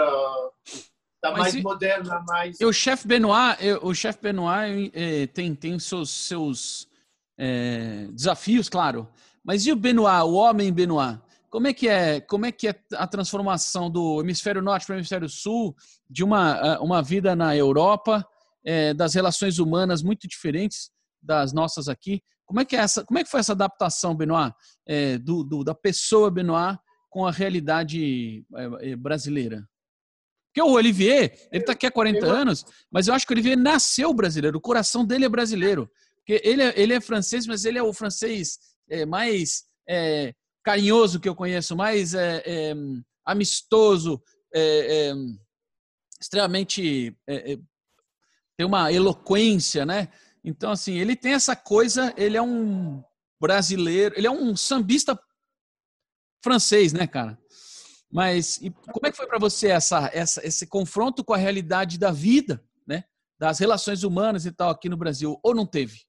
Está 1.15 1.31
mais 1.31 1.55
moderna, 1.63 2.21
mais. 2.27 2.61
O 2.61 2.73
chefe 2.73 3.07
Benoit, 3.07 3.59
o 3.81 3.95
chef 3.95 4.19
Benoit 4.21 4.91
eh, 4.93 5.27
tem, 5.29 5.55
tem 5.55 5.79
seus, 5.79 6.11
seus 6.11 6.89
é, 7.39 8.09
desafios, 8.13 8.69
claro. 8.69 9.09
Mas 9.45 9.67
e 9.67 9.73
o 9.73 9.77
Benoit, 9.77 10.25
o 10.25 10.35
homem 10.35 10.73
Benoit? 10.73 11.21
Como 11.51 11.69
é 11.69 11.73
que 11.73 11.89
é, 11.89 12.21
como 12.21 12.47
é, 12.47 12.53
que 12.53 12.69
é 12.69 12.75
a 12.95 13.07
transformação 13.07 13.89
do 13.89 14.21
hemisfério 14.21 14.61
norte 14.61 14.87
para 14.87 14.95
o 14.95 14.99
hemisfério 14.99 15.29
sul, 15.29 15.75
de 16.11 16.25
uma, 16.25 16.81
uma 16.81 17.01
vida 17.01 17.37
na 17.37 17.57
Europa, 17.57 18.27
é, 18.65 18.93
das 18.93 19.15
relações 19.15 19.59
humanas 19.59 20.03
muito 20.03 20.27
diferentes 20.27 20.91
das 21.23 21.53
nossas 21.53 21.89
aqui? 21.89 22.21
Como 22.45 22.61
é 22.61 22.65
que, 22.65 22.77
é 22.77 22.81
essa, 22.81 23.05
como 23.05 23.19
é 23.19 23.25
que 23.25 23.31
foi 23.31 23.41
essa 23.41 23.53
adaptação, 23.53 24.15
Benoit, 24.15 24.53
é, 24.87 25.17
do, 25.19 25.45
do, 25.45 25.63
da 25.65 25.75
pessoa 25.75 26.31
Benoit 26.31 26.79
com 27.09 27.25
a 27.27 27.31
realidade 27.31 28.45
é, 28.57 28.91
é, 28.91 28.97
brasileira? 28.97 29.65
Porque 30.55 30.63
o 30.69 30.73
Olivier, 30.73 31.37
ele 31.51 31.63
está 31.63 31.73
aqui 31.73 31.87
há 31.87 31.91
40 31.91 32.27
anos, 32.27 32.65
mas 32.91 33.09
eu 33.09 33.15
acho 33.15 33.27
que 33.27 33.33
o 33.33 33.35
Olivier 33.35 33.57
nasceu 33.57 34.15
brasileiro, 34.15 34.59
o 34.59 34.61
coração 34.61 35.05
dele 35.05 35.25
é 35.25 35.29
brasileiro. 35.29 35.91
Porque 36.25 36.41
ele 36.43 36.63
é, 36.63 36.81
ele 36.81 36.95
é 36.95 37.01
francês, 37.01 37.47
mas 37.47 37.67
ele 37.67 37.79
é 37.79 37.83
o 37.83 37.93
francês 37.93 38.59
é, 38.89 39.05
mais 39.05 39.65
é, 39.87 40.35
carinhoso 40.63 41.21
que 41.21 41.29
eu 41.29 41.35
conheço, 41.35 41.77
mais 41.77 42.15
é, 42.15 42.43
é 42.47 42.75
amistoso, 43.27 44.23
é, 44.55 45.13
extremamente. 46.19 47.15
tem 48.57 48.67
uma 48.67 48.91
eloquência, 48.91 49.85
né? 49.85 50.09
Então, 50.43 50.71
assim, 50.71 50.95
ele 50.95 51.15
tem 51.15 51.35
essa 51.35 51.55
coisa, 51.55 52.15
ele 52.17 52.37
é 52.37 52.43
um 52.43 53.03
brasileiro, 53.41 54.15
ele 54.17 54.27
é 54.27 54.31
um 54.31 54.57
sambista 54.57 55.19
francês, 56.43 56.93
né, 56.95 57.07
cara? 57.07 57.39
Mas 58.11 58.61
como 58.93 59.07
é 59.07 59.11
que 59.11 59.17
foi 59.17 59.27
para 59.27 59.39
você 59.39 59.69
essa, 59.69 60.11
essa, 60.15 60.47
esse 60.47 60.67
confronto 60.67 61.25
com 61.25 61.35
a 61.35 61.39
realidade 61.39 61.99
da 61.99 62.11
vida, 62.11 62.65
né? 62.87 63.05
Das 63.39 63.59
relações 63.59 64.05
humanas 64.05 64.47
e 64.47 64.53
tal 64.53 64.71
aqui 64.71 64.89
no 64.89 64.97
Brasil? 64.97 65.39
Ou 65.43 65.55
não 65.55 65.67
teve? 65.67 66.07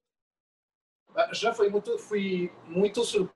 Já 1.31 1.53
foi 1.53 1.69
muito, 1.69 1.97
fui 1.97 2.51
muito 2.67 3.03
surpreso 3.03 3.35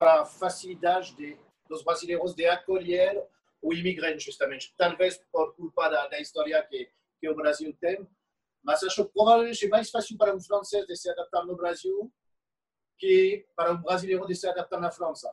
a 0.00 0.24
facilidade 0.24 1.14
de, 1.16 1.36
dos 1.68 1.82
brasileiros 1.82 2.34
de 2.34 2.46
acolher 2.46 3.20
o 3.60 3.74
imigrante, 3.74 4.24
justamente. 4.24 4.72
Talvez 4.76 5.18
por 5.32 5.54
culpa 5.56 5.88
da, 5.88 6.06
da 6.06 6.20
história 6.20 6.62
que, 6.64 6.90
que 7.20 7.28
o 7.28 7.34
Brasil 7.34 7.76
tem, 7.80 8.06
mas 8.62 8.82
acho 8.82 9.04
provavelmente 9.06 9.64
é 9.64 9.68
mais 9.68 9.90
fácil 9.90 10.16
para 10.16 10.34
um 10.34 10.40
francês 10.40 10.86
de 10.86 10.96
se 10.96 11.10
adaptar 11.10 11.44
no 11.44 11.56
Brasil 11.56 12.12
que 12.98 13.46
para 13.56 13.72
um 13.72 13.82
brasileiro 13.82 14.26
de 14.26 14.34
se 14.34 14.48
adaptar 14.48 14.80
na 14.80 14.90
França. 14.90 15.32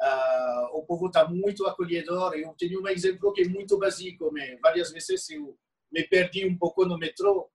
Uh, 0.00 0.76
o 0.76 0.84
povo 0.84 1.06
está 1.06 1.26
muito 1.28 1.66
acolhedor. 1.66 2.34
Eu 2.34 2.54
tenho 2.54 2.80
um 2.80 2.88
exemplo 2.88 3.32
que 3.32 3.42
é 3.42 3.48
muito 3.48 3.78
básico, 3.78 4.30
mas 4.32 4.60
várias 4.60 4.90
vezes 4.90 5.30
eu 5.30 5.56
me 5.90 6.02
perdi 6.04 6.46
um 6.46 6.56
pouco 6.56 6.84
no 6.84 6.98
metrô 6.98 7.50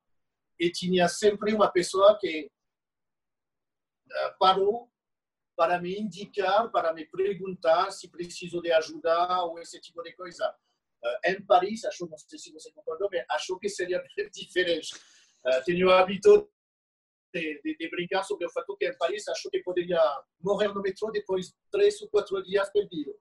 e 0.60 0.70
tinha 0.70 1.08
sempre 1.08 1.54
uma 1.54 1.70
pessoa 1.70 2.18
que 2.20 2.50
parou 4.40 4.90
para 5.58 5.82
me 5.82 6.00
indicar, 6.00 6.72
para 6.72 6.94
me 6.94 7.04
perguntar 7.08 7.90
se 7.90 8.08
preciso 8.10 8.62
de 8.62 8.72
ajuda 8.72 9.44
ou 9.44 9.60
esse 9.60 9.82
tipo 9.82 10.04
de 10.04 10.14
coisa. 10.14 10.56
Eh, 11.04 11.32
em 11.32 11.42
Paris, 11.42 11.84
acho, 11.84 12.08
não 12.08 12.16
sei 12.16 12.38
se 12.38 12.54
você 12.54 12.72
concordou, 12.72 13.10
mas 13.12 13.26
acho 13.32 13.58
que 13.58 13.68
seria 13.68 14.02
diferente. 14.32 14.96
Eh, 15.44 15.62
tenho 15.62 15.88
o 15.88 15.92
hábito 15.92 16.48
de, 17.34 17.60
de, 17.64 17.76
de, 17.76 17.90
brincar 17.90 18.24
sobre 18.24 18.46
o 18.46 18.52
fato 18.52 18.78
que 18.78 18.88
em 18.88 18.96
Paris 19.00 19.28
acho 19.28 19.50
que 19.50 19.64
poderia 19.64 20.00
morrer 20.40 20.68
no 20.68 20.82
metrô 20.82 21.10
depois 21.10 21.48
de 21.48 21.56
três 21.72 22.00
ou 22.04 22.08
quatro 22.08 22.42
dias 22.44 22.70
perdido. 22.70 23.14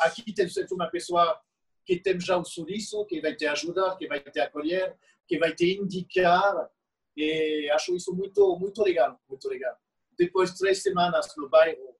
Aqui 0.00 0.32
tem 0.32 0.48
sempre 0.48 0.72
uma 0.72 0.88
pessoa 0.88 1.40
que 1.84 1.98
tem 1.98 2.20
já 2.20 2.36
o 2.36 2.44
sorriso, 2.44 3.04
que 3.06 3.20
vai 3.20 3.34
te 3.34 3.44
ajudar, 3.46 3.96
que 3.96 4.06
vai 4.06 4.20
te 4.20 4.38
acolher, 4.38 4.96
que 5.26 5.36
vai 5.36 5.52
te 5.52 5.78
indicar. 5.80 6.70
E 7.16 7.68
acho 7.72 7.96
isso 7.96 8.14
muito, 8.14 8.56
muito 8.56 8.82
legal, 8.82 9.20
muito 9.28 9.48
legal 9.48 9.76
depois 10.18 10.52
de 10.52 10.58
três 10.58 10.82
semanas 10.82 11.34
no 11.36 11.48
bairro, 11.48 11.94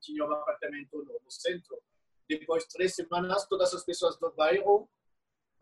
tinha 0.00 0.24
um 0.24 0.32
apartamento 0.32 1.04
no, 1.04 1.30
centro, 1.30 1.80
depois 2.28 2.64
de 2.64 2.70
três 2.70 2.94
semanas, 2.94 3.46
todas 3.46 3.74
as 3.74 3.84
pessoas 3.84 4.18
do 4.18 4.30
bairro 4.32 4.88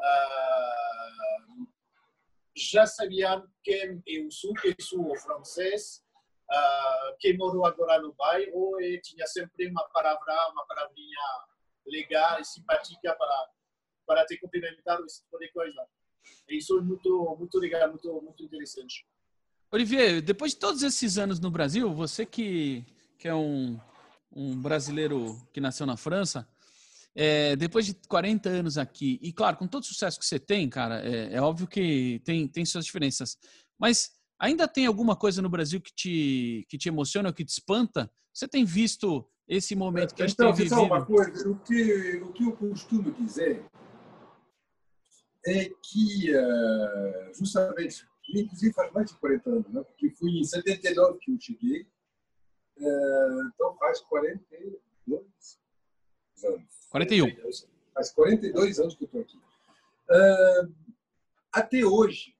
uh, 0.00 1.66
já 2.54 2.86
sabiam 2.86 3.46
quem 3.62 4.02
eu 4.06 4.30
sou, 4.30 4.54
que 4.54 4.74
sou 4.80 5.14
francês, 5.16 6.04
uh, 6.50 7.16
que 7.18 7.36
morou 7.36 7.66
agora 7.66 8.00
no 8.00 8.12
bairro 8.14 8.80
e 8.80 9.00
tinha 9.00 9.26
sempre 9.26 9.68
uma 9.68 9.86
palavra, 9.88 10.50
uma 10.50 10.66
palavrinha 10.66 11.20
legal 11.86 12.40
e 12.40 12.44
simpática 12.44 13.14
para, 13.14 13.50
para 14.06 14.26
te 14.26 14.38
cumprimentar, 14.38 15.00
esse 15.02 15.22
tipo 15.22 15.38
de 15.38 15.52
coisa. 15.52 15.86
E 16.48 16.58
isso 16.58 16.78
é 16.78 16.82
muito, 16.82 17.36
muito 17.38 17.58
legal, 17.58 17.88
muito, 17.88 18.22
muito 18.22 18.42
interessante. 18.42 19.06
Olivier, 19.70 20.22
depois 20.22 20.52
de 20.52 20.58
todos 20.58 20.82
esses 20.82 21.18
anos 21.18 21.40
no 21.40 21.50
Brasil, 21.50 21.92
você 21.92 22.24
que, 22.24 22.84
que 23.18 23.26
é 23.26 23.34
um, 23.34 23.78
um 24.32 24.60
brasileiro 24.60 25.36
que 25.52 25.60
nasceu 25.60 25.86
na 25.86 25.96
França, 25.96 26.48
é, 27.14 27.56
depois 27.56 27.86
de 27.86 27.94
40 27.94 28.48
anos 28.48 28.78
aqui, 28.78 29.18
e 29.22 29.32
claro, 29.32 29.56
com 29.56 29.66
todo 29.66 29.82
o 29.82 29.86
sucesso 29.86 30.18
que 30.18 30.26
você 30.26 30.38
tem, 30.38 30.68
cara, 30.68 31.00
é, 31.00 31.34
é, 31.34 31.40
óbvio 31.40 31.66
que 31.66 32.20
tem, 32.24 32.46
tem 32.46 32.64
suas 32.64 32.84
diferenças, 32.84 33.38
mas 33.78 34.10
ainda 34.38 34.68
tem 34.68 34.86
alguma 34.86 35.16
coisa 35.16 35.40
no 35.40 35.48
Brasil 35.48 35.80
que 35.80 35.92
te, 35.94 36.66
que 36.68 36.76
te 36.76 36.88
emociona 36.88 37.30
ou 37.30 37.34
que 37.34 37.44
te 37.44 37.50
espanta? 37.50 38.10
Você 38.32 38.46
tem 38.46 38.64
visto 38.64 39.26
esse 39.48 39.74
momento 39.74 40.14
que 40.14 40.22
a 40.22 40.26
gente 40.26 40.34
então, 40.34 40.52
tem 40.52 40.64
vivido? 40.64 40.82
uma 40.82 41.04
coisa, 41.04 41.48
o 41.48 41.58
que, 41.60 42.16
o 42.16 42.32
que 42.32 42.44
eu 42.44 42.52
costumo 42.52 43.10
dizer 43.12 43.64
é 45.46 45.70
que, 45.82 46.32
uh, 46.36 47.34
justamente, 47.34 48.04
inclusive 48.28 48.72
faz 48.72 48.92
mais 48.92 49.10
de 49.10 49.16
40 49.18 49.50
anos, 49.50 49.72
né? 49.72 49.82
porque 49.82 50.10
fui 50.10 50.38
em 50.38 50.44
79 50.44 51.18
que 51.18 51.32
eu 51.32 51.40
cheguei, 51.40 51.86
é, 52.78 53.40
então 53.54 53.76
faz 53.78 54.00
42 54.00 55.60
anos. 56.44 56.86
41. 56.90 57.26
Faz 57.94 58.12
42 58.12 58.78
anos 58.78 58.94
que 58.94 59.04
eu 59.04 59.06
estou 59.06 59.20
aqui. 59.20 59.40
É, 60.10 60.68
até 61.52 61.84
hoje, 61.84 62.36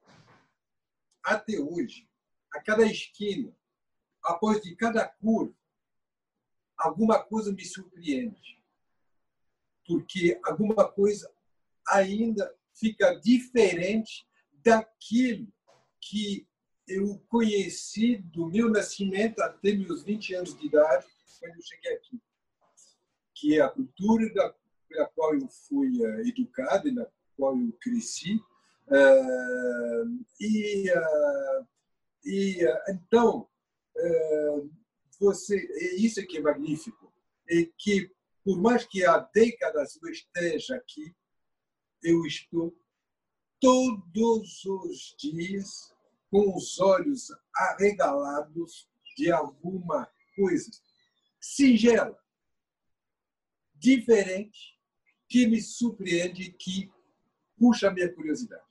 até 1.23 1.59
hoje, 1.59 2.07
a 2.53 2.61
cada 2.61 2.85
esquina 2.85 3.53
após 4.23 4.61
de 4.61 4.75
cada 4.75 5.07
curva, 5.07 5.55
alguma 6.77 7.23
coisa 7.23 7.51
me 7.51 7.65
surpreende. 7.65 8.61
Porque 9.85 10.39
alguma 10.43 10.89
coisa 10.91 11.31
ainda 11.87 12.53
fica 12.73 13.15
diferente 13.15 14.27
daquilo 14.53 15.51
que 16.01 16.47
eu 16.87 17.21
conheci 17.27 18.17
do 18.17 18.47
meu 18.47 18.69
nascimento 18.69 19.39
até 19.41 19.73
meus 19.73 20.03
20 20.03 20.35
anos 20.35 20.57
de 20.57 20.67
idade, 20.67 21.05
quando 21.39 21.55
eu 21.55 21.61
cheguei 21.61 21.93
aqui. 21.93 22.21
Que 23.35 23.59
é 23.59 23.61
a 23.61 23.69
cultura 23.69 24.33
da, 24.33 24.55
pela 24.87 25.07
qual 25.07 25.35
eu 25.35 25.47
fui 25.49 25.89
uh, 25.99 26.27
educado 26.27 26.87
e 26.87 26.91
na 26.91 27.05
qual 27.35 27.57
eu 27.57 27.73
cresci. 27.81 28.35
Uh, 28.87 30.25
e 30.39 30.89
uh, 30.91 31.67
e 32.25 32.59
então, 32.89 33.47
você, 35.17 35.55
é 35.55 35.95
isso 35.95 36.25
que 36.27 36.37
é 36.37 36.41
magnífico, 36.41 37.11
é 37.49 37.69
que 37.77 38.11
por 38.43 38.61
mais 38.61 38.85
que 38.85 39.05
há 39.05 39.17
décadas 39.33 39.97
eu 40.01 40.09
esteja 40.09 40.75
aqui, 40.75 41.15
eu 42.03 42.25
estou 42.25 42.77
todos 43.59 44.65
os 44.65 45.15
dias 45.17 45.93
com 46.29 46.55
os 46.55 46.79
olhos 46.79 47.27
arregalados 47.55 48.87
de 49.15 49.31
alguma 49.31 50.07
coisa 50.35 50.69
singela, 51.39 52.17
diferente, 53.75 54.77
que 55.29 55.47
me 55.47 55.61
surpreende, 55.61 56.51
que 56.51 56.89
puxa 57.57 57.87
a 57.87 57.91
minha 57.91 58.11
curiosidade. 58.13 58.61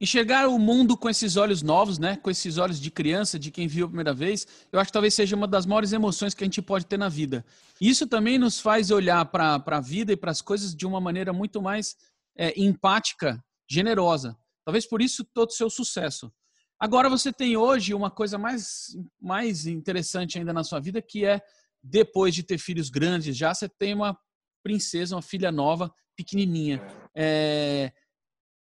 Enxergar 0.00 0.48
o 0.48 0.58
mundo 0.58 0.96
com 0.96 1.08
esses 1.08 1.36
olhos 1.36 1.62
novos, 1.62 1.98
né? 1.98 2.16
Com 2.16 2.30
esses 2.30 2.58
olhos 2.58 2.80
de 2.80 2.90
criança, 2.90 3.38
de 3.38 3.50
quem 3.50 3.66
viu 3.66 3.86
a 3.86 3.88
primeira 3.88 4.12
vez, 4.12 4.46
eu 4.72 4.78
acho 4.78 4.88
que 4.88 4.92
talvez 4.92 5.14
seja 5.14 5.36
uma 5.36 5.46
das 5.46 5.66
maiores 5.66 5.92
emoções 5.92 6.34
que 6.34 6.44
a 6.44 6.46
gente 6.46 6.60
pode 6.60 6.86
ter 6.86 6.98
na 6.98 7.08
vida. 7.08 7.44
Isso 7.80 8.06
também 8.06 8.38
nos 8.38 8.60
faz 8.60 8.90
olhar 8.90 9.24
para 9.26 9.62
a 9.64 9.80
vida 9.80 10.12
e 10.12 10.16
para 10.16 10.30
as 10.30 10.42
coisas 10.42 10.74
de 10.74 10.86
uma 10.86 11.00
maneira 11.00 11.32
muito 11.32 11.62
mais 11.62 11.96
é, 12.36 12.60
empática, 12.60 13.42
generosa. 13.68 14.36
Talvez 14.64 14.86
por 14.86 15.02
isso 15.02 15.24
todo 15.24 15.48
o 15.48 15.52
seu 15.52 15.68
sucesso. 15.68 16.32
Agora 16.78 17.08
você 17.08 17.32
tem 17.32 17.56
hoje 17.56 17.94
uma 17.94 18.10
coisa 18.10 18.36
mais, 18.36 18.96
mais 19.20 19.66
interessante 19.66 20.38
ainda 20.38 20.52
na 20.52 20.64
sua 20.64 20.80
vida, 20.80 21.00
que 21.00 21.24
é 21.24 21.40
depois 21.82 22.34
de 22.34 22.42
ter 22.42 22.58
filhos 22.58 22.88
grandes, 22.88 23.36
já 23.36 23.52
você 23.52 23.68
tem 23.68 23.94
uma 23.94 24.18
princesa, 24.62 25.14
uma 25.14 25.22
filha 25.22 25.52
nova, 25.52 25.94
pequenininha. 26.16 26.82
É, 27.14 27.92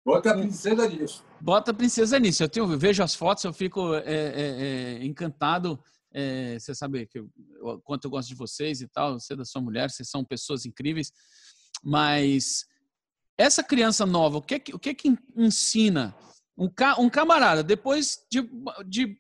Bota 0.05 0.31
a 0.31 0.38
princesa 0.38 0.88
nisso. 0.88 1.25
Bota 1.39 1.71
a 1.71 1.73
princesa 1.73 2.19
nisso. 2.19 2.41
Eu, 2.41 2.49
tenho, 2.49 2.71
eu 2.71 2.79
vejo 2.79 3.03
as 3.03 3.13
fotos, 3.13 3.43
eu 3.43 3.53
fico 3.53 3.93
é, 3.95 4.01
é, 4.05 4.97
é, 5.01 5.05
encantado. 5.05 5.79
É, 6.12 6.57
você 6.57 6.73
sabe 6.73 7.05
que 7.05 7.19
eu, 7.19 7.29
quanto 7.83 8.05
eu 8.05 8.09
gosto 8.09 8.29
de 8.29 8.35
vocês 8.35 8.81
e 8.81 8.88
tal, 8.88 9.19
você 9.19 9.35
da 9.35 9.45
sua 9.45 9.62
mulher, 9.62 9.91
vocês 9.91 10.09
são 10.09 10.23
pessoas 10.23 10.65
incríveis. 10.65 11.12
Mas 11.83 12.65
essa 13.39 13.63
criança 13.63 14.06
nova, 14.06 14.38
o 14.38 14.41
que 14.41 14.56
é 14.56 14.60
que, 14.60 14.75
o 14.75 14.78
que, 14.78 14.89
é 14.89 14.93
que 14.93 15.17
ensina? 15.34 16.13
Um, 16.58 16.69
ca, 16.69 16.99
um 16.99 17.10
camarada, 17.10 17.63
depois 17.63 18.19
de, 18.30 18.41
de 18.86 19.17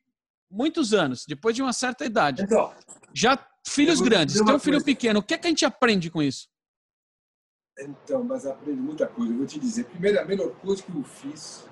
muitos 0.51 0.93
anos, 0.93 1.25
depois 1.25 1.55
de 1.55 1.61
uma 1.61 1.71
certa 1.71 2.03
idade, 2.03 2.43
então, 2.43 2.75
já 3.13 3.39
filhos 3.65 4.01
grandes, 4.01 4.35
tem 4.35 4.53
um 4.53 4.59
filho 4.59 4.73
coisa. 4.73 4.85
pequeno, 4.85 5.21
o 5.21 5.23
que 5.23 5.33
é 5.33 5.37
que 5.37 5.47
a 5.47 5.49
gente 5.49 5.65
aprende 5.65 6.11
com 6.11 6.21
isso? 6.21 6.49
Então, 7.79 8.21
mas 8.25 8.45
aprende 8.45 8.81
muita 8.81 9.07
coisa. 9.07 9.31
Eu 9.31 9.37
vou 9.37 9.47
te 9.47 9.57
dizer, 9.57 9.85
primeiro, 9.85 10.19
a 10.19 10.25
melhor 10.25 10.53
coisa 10.59 10.83
que 10.83 10.91
eu 10.91 11.03
fiz 11.03 11.65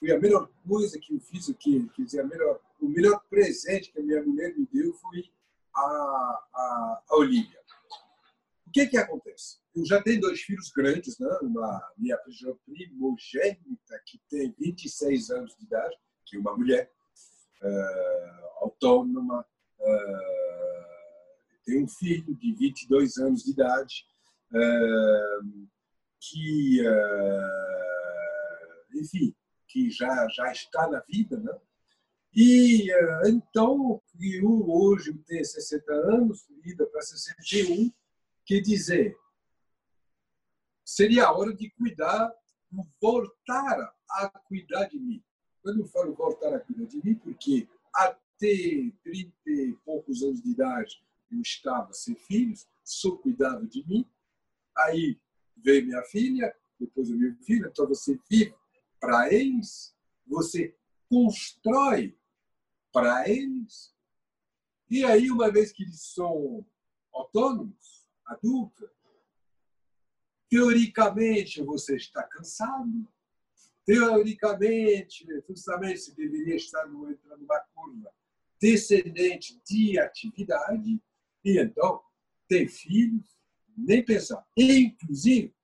foi 0.00 0.12
a 0.12 0.18
melhor 0.18 0.48
coisa 0.66 0.98
que 0.98 1.14
eu 1.14 1.20
fiz, 1.20 1.48
o 1.48 1.54
que 1.54 1.86
quer 1.94 2.04
dizer, 2.04 2.20
a 2.20 2.24
melhor, 2.24 2.58
o 2.80 2.88
melhor 2.88 3.20
presente 3.28 3.92
que 3.92 4.00
a 4.00 4.02
minha 4.02 4.22
mulher 4.22 4.56
me 4.56 4.66
deu 4.72 4.94
foi 4.94 5.30
a, 5.74 5.80
a, 6.54 7.02
a 7.10 7.16
Olivia. 7.16 7.58
O 8.66 8.70
que 8.70 8.86
que 8.86 8.96
acontece? 8.96 9.58
Eu 9.78 9.86
já 9.86 10.02
tenho 10.02 10.20
dois 10.20 10.40
filhos 10.40 10.72
grandes, 10.72 11.18
né? 11.20 11.28
Uma 11.40 11.92
minha 11.96 12.18
primogênita 12.66 14.00
que 14.04 14.20
tem 14.28 14.52
26 14.58 15.30
anos 15.30 15.56
de 15.56 15.64
idade, 15.64 15.96
que 16.26 16.36
é 16.36 16.40
uma 16.40 16.56
mulher 16.56 16.90
uh, 17.62 18.64
autônoma, 18.64 19.46
uh, 19.78 20.98
tem 21.64 21.84
um 21.84 21.86
filho 21.86 22.34
de 22.34 22.52
22 22.54 23.18
anos 23.18 23.44
de 23.44 23.52
idade 23.52 24.06
que, 26.18 26.82
enfim, 28.94 29.36
que 29.68 29.90
já, 29.90 30.26
já 30.28 30.50
está 30.50 30.88
na 30.88 31.00
vida, 31.00 31.38
né? 31.38 31.52
E 32.34 32.90
então, 33.26 34.00
eu 34.18 34.70
hoje 34.70 35.12
tenho 35.26 35.44
60 35.44 35.92
anos, 35.92 36.46
vida 36.62 36.86
para 36.86 37.02
61, 37.02 37.92
que 38.46 38.62
dizer, 38.62 39.14
seria 40.90 41.26
a 41.26 41.32
hora 41.32 41.54
de 41.54 41.70
cuidar, 41.70 42.32
voltar 43.00 43.94
a 44.10 44.28
cuidar 44.46 44.84
de 44.86 44.98
mim. 44.98 45.22
Quando 45.62 45.80
eu 45.80 45.86
falo 45.86 46.14
voltar 46.14 46.54
a 46.54 46.60
cuidar 46.60 46.86
de 46.86 47.04
mim, 47.04 47.14
porque 47.14 47.68
até 47.92 48.92
30 49.02 49.32
e 49.46 49.76
poucos 49.84 50.22
anos 50.22 50.42
de 50.42 50.50
idade 50.50 51.02
eu 51.30 51.40
estava 51.40 51.92
sem 51.92 52.14
filhos, 52.14 52.66
só 52.82 53.14
cuidava 53.16 53.66
de 53.66 53.86
mim, 53.86 54.08
Aí 54.78 55.20
veio 55.56 55.86
minha 55.86 56.02
filha, 56.04 56.54
depois 56.78 57.10
o 57.10 57.16
meu 57.16 57.34
filho, 57.38 57.68
então 57.68 57.86
você 57.86 58.18
vive 58.30 58.54
para 59.00 59.32
eles, 59.32 59.94
você 60.26 60.76
constrói 61.08 62.16
para 62.92 63.28
eles. 63.28 63.92
E 64.88 65.04
aí, 65.04 65.30
uma 65.30 65.50
vez 65.50 65.72
que 65.72 65.82
eles 65.82 66.00
são 66.00 66.64
autônomos, 67.12 68.06
adultos, 68.24 68.88
teoricamente 70.48 71.62
você 71.62 71.96
está 71.96 72.22
cansado, 72.22 73.06
teoricamente, 73.84 75.26
justamente 75.48 76.00
você 76.00 76.14
deveria 76.14 76.56
estar 76.56 76.86
entrando 76.86 77.40
numa 77.40 77.60
curva 77.74 78.10
descendente 78.60 79.60
de 79.64 79.98
atividade, 79.98 81.00
e 81.44 81.58
então 81.58 82.02
ter 82.48 82.68
filhos, 82.68 83.38
nem 83.76 84.04
pensar. 84.04 84.44
Inclusive, 84.56 85.54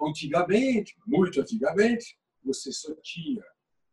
antigamente, 0.00 0.96
muito 1.06 1.40
antigamente, 1.40 2.18
você 2.44 2.70
só 2.70 2.94
tinha, 3.02 3.44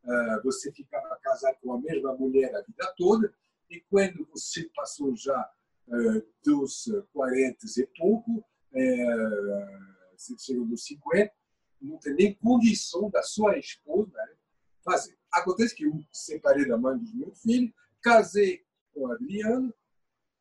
ah, 0.06 0.42
você 0.44 0.72
ficava 0.72 1.18
casado 1.22 1.58
com 1.62 1.74
a 1.74 1.82
mesma 1.82 2.14
mulher 2.16 2.54
a 2.56 2.62
vida 2.62 2.94
toda, 2.98 3.34
e 3.70 3.80
quando 3.90 4.28
você 4.32 4.70
passou 4.76 5.16
já 5.16 5.38
ah, 5.38 6.22
dos 6.46 6.86
40 7.12 7.66
e 7.78 7.88
pouco, 7.98 8.46
eh, 8.76 9.93
você 10.24 10.38
chegou 10.40 10.66
nos 10.66 10.86
50, 10.86 11.34
não 11.82 11.98
tem 11.98 12.14
nem 12.14 12.34
condição 12.36 13.10
da 13.10 13.22
sua 13.22 13.58
esposa 13.58 14.12
né, 14.14 14.36
fazer. 14.84 15.18
Acontece 15.32 15.76
que 15.76 15.86
eu 15.86 16.00
separei 16.12 16.68
da 16.68 16.78
mãe 16.78 16.98
dos 16.98 17.14
meus 17.14 17.42
filhos, 17.42 17.74
casei 18.02 18.66
com 18.94 19.08
a 19.08 19.16
Adriana, 19.16 19.74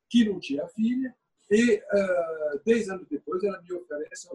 que 0.08 0.28
não 0.28 0.38
tinha 0.38 0.66
filha, 0.68 1.14
e 1.50 1.76
uh, 1.76 2.62
dez 2.64 2.88
anos 2.88 3.06
depois 3.08 3.42
ela 3.42 3.60
me 3.62 3.72
oferece 3.72 4.28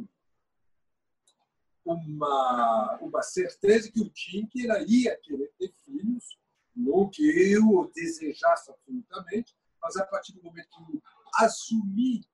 uma, 1.83 2.99
uma 3.01 3.21
certeza 3.23 3.91
que 3.91 4.01
eu 4.01 4.09
tinha 4.09 4.47
que 4.47 4.67
ela 4.67 4.83
ia 4.87 5.15
querer 5.17 5.51
ter 5.57 5.71
filhos, 5.85 6.37
não 6.75 7.09
que 7.09 7.23
eu 7.23 7.91
desejasse 7.95 8.69
absolutamente, 8.69 9.55
mas 9.81 9.95
a 9.95 10.05
partir 10.05 10.33
do 10.33 10.43
momento 10.43 10.69
que 10.69 10.95
eu 10.95 11.01
assumi 11.35 12.27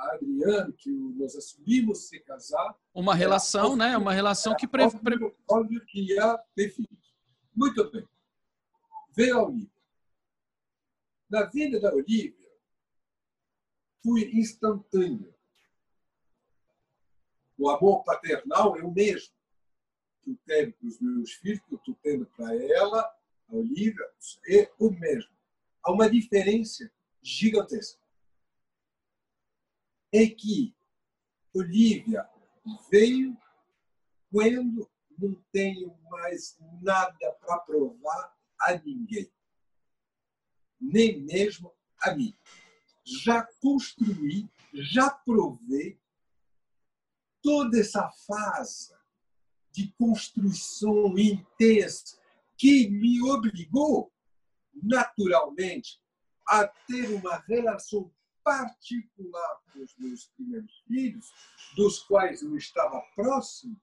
a 0.00 0.14
Adriana, 0.14 0.72
que 0.72 0.90
nós 0.90 1.36
assumimos 1.36 2.08
se 2.08 2.18
casar. 2.20 2.76
Uma 2.94 3.14
relação, 3.14 3.76
né? 3.76 3.96
Uma 3.96 4.12
relação 4.12 4.56
que. 4.56 4.66
Pre... 4.66 4.84
Óbvio, 4.84 5.36
óbvio 5.48 5.84
que 5.86 6.00
ia 6.00 6.38
ter 6.54 6.70
filhos. 6.70 7.14
Muito 7.54 7.90
bem. 7.90 8.08
Veio 9.14 9.38
a 9.38 9.42
Olivia. 9.44 9.70
Na 11.28 11.44
vida 11.44 11.78
da 11.78 11.94
Olivia, 11.94 12.34
foi 14.02 14.30
instantâneo. 14.32 15.34
O 17.58 17.68
amor 17.68 18.02
paternal 18.04 18.76
é 18.76 18.82
o 18.82 18.90
mesmo 18.90 19.34
que 20.22 20.30
eu 20.30 20.38
tenho 20.46 20.72
para 20.72 20.88
os 20.88 21.00
meus 21.00 21.32
filhos, 21.34 21.60
que 21.60 21.74
eu 21.74 21.78
estou 21.78 21.94
tendo 22.02 22.26
para 22.26 22.54
ela, 22.54 23.00
a 23.48 23.54
Olivia, 23.54 23.94
é 24.48 24.70
o 24.78 24.90
mesmo. 24.90 25.30
Há 25.82 25.92
uma 25.92 26.10
diferença 26.10 26.90
gigantesca. 27.22 27.99
É 30.12 30.26
que 30.26 30.74
Olivia 31.54 32.28
veio 32.90 33.36
quando 34.30 34.90
não 35.18 35.34
tenho 35.52 35.96
mais 36.08 36.56
nada 36.80 37.32
para 37.40 37.58
provar 37.58 38.36
a 38.60 38.76
ninguém, 38.78 39.30
nem 40.80 41.20
mesmo 41.20 41.72
a 42.00 42.14
mim. 42.14 42.34
Já 43.04 43.42
construí, 43.60 44.48
já 44.72 45.10
provei 45.10 46.00
toda 47.42 47.80
essa 47.80 48.10
fase 48.26 48.94
de 49.72 49.92
construção 49.92 51.18
intensa 51.18 52.18
que 52.56 52.88
me 52.88 53.22
obrigou, 53.22 54.12
naturalmente 54.74 56.00
a 56.46 56.66
ter 56.66 57.10
uma 57.10 57.36
relação 57.46 58.12
particular 58.42 59.60
com 59.72 59.82
os 59.82 59.96
meus 59.96 60.26
primeiros 60.28 60.82
filhos, 60.86 61.32
dos 61.76 62.00
quais 62.00 62.42
eu 62.42 62.56
estava 62.56 63.00
próximo, 63.14 63.80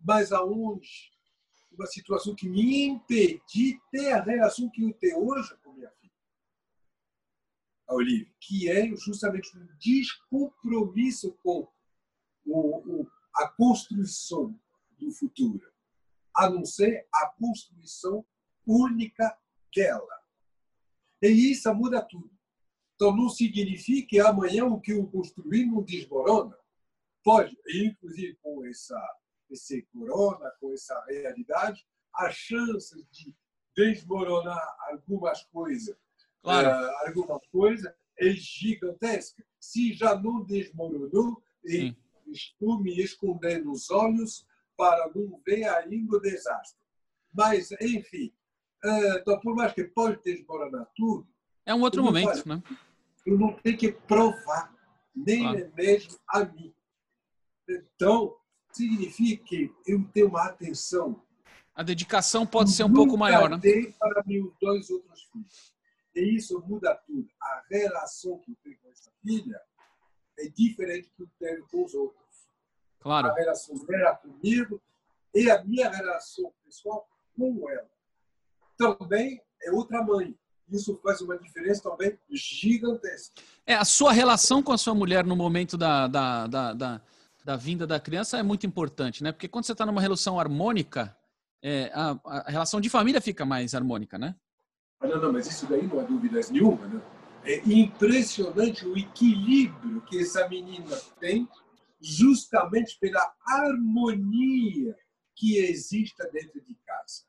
mas 0.00 0.32
aonde 0.32 1.12
uma 1.72 1.86
situação 1.86 2.34
que 2.34 2.48
me 2.48 2.84
impediu 2.86 3.40
de 3.48 3.80
ter 3.90 4.12
a 4.12 4.22
relação 4.22 4.70
que 4.70 4.82
eu 4.82 4.92
tenho 4.94 5.26
hoje 5.26 5.56
com 5.62 5.72
minha 5.72 5.90
filha, 5.90 6.12
a 7.86 7.94
Olivia, 7.94 8.32
que 8.40 8.70
é 8.70 8.86
justamente 8.96 9.56
um 9.56 9.66
descompromisso 9.78 11.32
com 11.42 11.68
o, 12.46 13.02
o, 13.02 13.10
a 13.36 13.48
construção 13.48 14.58
do 14.98 15.10
futuro, 15.10 15.72
a 16.34 16.48
não 16.48 16.64
ser 16.64 17.06
a 17.12 17.26
construção 17.38 18.24
única 18.66 19.36
dela. 19.74 20.20
E 21.22 21.52
isso 21.52 21.72
muda 21.74 22.02
tudo. 22.02 22.33
Então, 22.94 23.14
não 23.14 23.28
significa 23.28 24.08
que 24.08 24.20
amanhã 24.20 24.64
o 24.64 24.80
que 24.80 24.92
eu 24.92 25.06
construí 25.06 25.66
não 25.66 25.82
desmorona. 25.82 26.56
Pode, 27.22 27.56
inclusive 27.68 28.36
com 28.42 28.64
essa, 28.66 29.00
esse 29.50 29.82
corona, 29.92 30.50
com 30.60 30.72
essa 30.72 31.02
realidade, 31.08 31.86
as 32.14 32.34
chances 32.34 33.04
de 33.10 33.34
desmoronar 33.76 34.76
algumas 34.88 35.42
coisas, 35.44 35.96
claro. 36.42 36.68
uh, 36.68 37.06
alguma 37.06 37.40
coisa 37.50 37.94
é 38.18 38.30
gigantesca. 38.30 39.44
Se 39.58 39.92
já 39.94 40.14
não 40.14 40.44
desmoronou, 40.44 41.42
e 41.64 41.96
estou 42.28 42.78
me 42.80 43.00
escondendo 43.00 43.72
os 43.72 43.90
olhos 43.90 44.46
para 44.76 45.10
não 45.14 45.40
ver 45.44 45.64
ainda 45.64 46.16
o 46.16 46.20
desastre. 46.20 46.78
Mas, 47.32 47.72
enfim, 47.80 48.32
uh, 48.84 49.18
então, 49.18 49.40
por 49.40 49.56
mais 49.56 49.72
que 49.72 49.84
pode 49.84 50.22
desmoronar 50.22 50.88
tudo, 50.94 51.26
é 51.66 51.74
um 51.74 51.80
outro 51.80 52.02
momento, 52.02 52.46
né? 52.48 52.62
Eu 53.24 53.38
não 53.38 53.54
tenho 53.54 53.76
que 53.78 53.92
provar, 53.92 54.74
nem 55.14 55.40
claro. 55.40 55.72
mesmo 55.74 56.18
a 56.28 56.44
mim. 56.44 56.74
Então, 57.68 58.36
significa 58.70 59.44
que 59.44 59.74
eu 59.86 60.04
tenho 60.12 60.28
uma 60.28 60.44
atenção. 60.44 61.22
A 61.74 61.82
dedicação 61.82 62.46
pode 62.46 62.70
ser 62.70 62.84
um 62.84 62.92
pouco 62.92 63.16
maior, 63.16 63.48
né? 63.48 63.58
para 63.98 64.22
meus 64.26 64.52
dois 64.60 64.90
outros 64.90 65.22
filhos. 65.32 65.74
E 66.14 66.36
isso 66.36 66.62
muda 66.66 66.94
tudo. 66.94 67.28
A 67.40 67.64
relação 67.68 68.38
que 68.38 68.52
eu 68.52 68.56
tenho 68.62 68.78
com 68.78 68.90
essa 68.90 69.10
filha 69.22 69.60
é 70.38 70.48
diferente 70.48 71.10
do 71.18 71.26
que 71.26 71.44
eu 71.44 71.48
tenho 71.48 71.66
com 71.68 71.84
os 71.84 71.94
outros. 71.94 72.24
Claro. 73.00 73.28
A 73.28 73.34
relação 73.34 73.74
dela 73.86 74.14
comigo 74.16 74.80
e 75.34 75.50
a 75.50 75.64
minha 75.64 75.90
relação 75.90 76.52
pessoal 76.64 77.08
com 77.36 77.68
ela. 77.68 77.90
Também 78.76 79.42
é 79.62 79.72
outra 79.72 80.02
mãe 80.02 80.38
isso 80.70 80.98
faz 81.02 81.20
uma 81.20 81.38
diferença 81.38 81.82
também 81.82 82.18
gigantesca. 82.30 83.34
É, 83.66 83.74
a 83.74 83.84
sua 83.84 84.12
relação 84.12 84.62
com 84.62 84.72
a 84.72 84.78
sua 84.78 84.94
mulher 84.94 85.24
no 85.24 85.36
momento 85.36 85.76
da, 85.76 86.06
da, 86.06 86.46
da, 86.46 86.72
da, 86.72 87.00
da 87.44 87.56
vinda 87.56 87.86
da 87.86 88.00
criança 88.00 88.38
é 88.38 88.42
muito 88.42 88.66
importante, 88.66 89.22
né? 89.22 89.32
Porque 89.32 89.48
quando 89.48 89.64
você 89.64 89.72
está 89.72 89.84
numa 89.84 90.00
relação 90.00 90.40
harmônica, 90.40 91.16
é, 91.62 91.90
a, 91.94 92.18
a, 92.24 92.50
relação 92.50 92.80
de 92.80 92.88
família 92.88 93.20
fica 93.20 93.44
mais 93.44 93.74
harmônica, 93.74 94.18
né? 94.18 94.34
Ah, 95.00 95.06
não, 95.06 95.20
não, 95.20 95.32
mas 95.32 95.46
isso 95.46 95.66
daí 95.66 95.86
não 95.86 96.00
há 96.00 96.02
dúvidas 96.02 96.50
nenhuma, 96.50 96.86
né? 96.86 97.02
É 97.44 97.62
impressionante 97.66 98.86
o 98.86 98.96
equilíbrio 98.96 100.00
que 100.02 100.18
essa 100.18 100.48
menina 100.48 100.96
tem 101.20 101.46
justamente 102.00 102.98
pela 102.98 103.34
harmonia 103.46 104.96
que 105.36 105.58
existe 105.58 106.16
dentro 106.32 106.60
de 106.62 106.74
casa. 106.86 107.24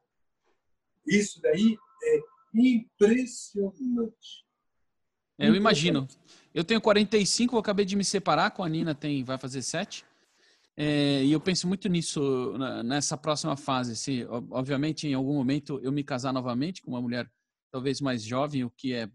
Isso 1.06 1.42
daí 1.42 1.78
é 2.04 2.35
impressionante. 2.56 4.46
É, 5.38 5.50
eu 5.50 5.56
imagino. 5.56 6.08
Eu 6.54 6.64
tenho 6.64 6.80
45, 6.80 7.56
eu 7.56 7.60
acabei 7.60 7.86
de 7.86 7.96
me 7.96 8.04
separar, 8.04 8.52
com 8.52 8.64
a 8.64 8.70
Nina 8.70 8.96
tem, 8.96 9.24
vai 9.24 9.38
fazer 9.38 9.62
7. 9.62 10.06
É, 10.78 11.24
e 11.24 11.32
eu 11.32 11.40
penso 11.40 11.68
muito 11.68 11.88
nisso, 11.90 12.58
nessa 12.84 13.18
próxima 13.18 13.56
fase. 13.58 13.96
Se, 13.96 14.26
obviamente, 14.50 15.08
em 15.08 15.14
algum 15.14 15.34
momento 15.34 15.80
eu 15.84 15.92
me 15.92 16.04
casar 16.04 16.34
novamente 16.34 16.82
com 16.82 16.92
uma 16.92 17.02
mulher 17.02 17.30
talvez 17.72 18.00
mais 18.00 18.24
jovem, 18.24 18.64
o 18.64 18.70
que 18.70 18.94
é 18.94 19.10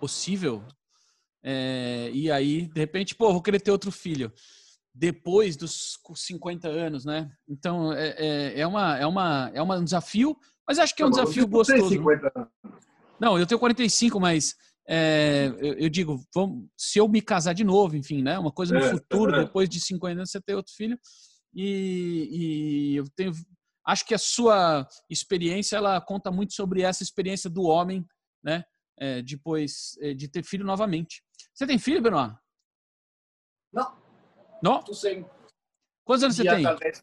possível. 0.00 0.64
É, 1.42 2.10
e 2.12 2.30
aí, 2.30 2.66
de 2.66 2.80
repente, 2.80 3.14
pô, 3.14 3.32
vou 3.32 3.42
querer 3.42 3.60
ter 3.60 3.70
outro 3.70 3.92
filho 3.92 4.32
depois 4.92 5.56
dos 5.56 5.98
50 6.14 6.68
anos, 6.68 7.04
né? 7.04 7.30
Então 7.46 7.92
é, 7.92 8.08
é, 8.18 8.60
é, 8.60 8.66
uma, 8.66 8.96
é, 8.96 9.06
uma, 9.06 9.50
é 9.52 9.62
um 9.62 9.84
desafio, 9.84 10.36
mas 10.66 10.78
acho 10.78 10.94
que 10.94 11.02
é 11.02 11.06
um 11.06 11.10
desafio 11.10 11.46
gostoso. 11.46 11.88
50 11.88 12.32
anos. 12.34 12.50
Não, 13.20 13.38
eu 13.38 13.46
tenho 13.46 13.58
45, 13.58 14.20
mas 14.20 14.54
é, 14.88 15.46
eu, 15.58 15.74
eu, 15.74 15.88
digo, 15.88 16.22
vamos, 16.34 16.68
se 16.76 16.98
eu 16.98 17.08
me 17.08 17.20
casar 17.20 17.54
de 17.54 17.64
novo, 17.64 17.96
enfim, 17.96 18.22
né? 18.22 18.38
Uma 18.38 18.52
coisa 18.52 18.74
no 18.74 18.84
é, 18.84 18.90
futuro, 18.90 19.34
é. 19.34 19.44
depois 19.44 19.68
de 19.68 19.80
50 19.80 20.20
anos, 20.20 20.30
você 20.30 20.40
ter 20.40 20.54
outro 20.54 20.72
filho. 20.74 20.98
E, 21.54 22.28
e, 22.30 22.96
eu 22.96 23.04
tenho. 23.16 23.32
Acho 23.86 24.04
que 24.04 24.14
a 24.14 24.18
sua 24.18 24.86
experiência 25.08 25.76
ela 25.76 26.00
conta 26.00 26.30
muito 26.30 26.52
sobre 26.52 26.82
essa 26.82 27.02
experiência 27.02 27.48
do 27.48 27.62
homem, 27.62 28.04
né? 28.42 28.64
É, 28.98 29.22
depois 29.22 29.96
é, 30.00 30.14
de 30.14 30.28
ter 30.28 30.42
filho 30.44 30.64
novamente. 30.64 31.22
Você 31.54 31.66
tem 31.66 31.78
filho, 31.78 32.02
Benoit? 32.02 32.34
Não. 33.72 33.96
Não? 34.62 34.82
Tu 34.82 34.94
sem. 34.94 35.24
Quantos 36.04 36.22
anos 36.22 36.36
você 36.36 36.44
tem? 36.44 36.62
Talvez. 36.62 37.02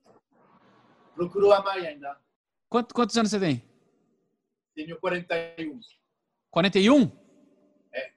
Procuro 1.16 1.52
a 1.52 1.62
mãe 1.62 1.88
ainda. 1.88 2.18
Quantos, 2.74 2.92
quantos 2.92 3.16
anos 3.16 3.30
você 3.30 3.40
tem? 3.40 3.64
Tenho 4.74 5.00
41. 5.00 5.80
41? 6.50 7.12
É. 7.94 8.12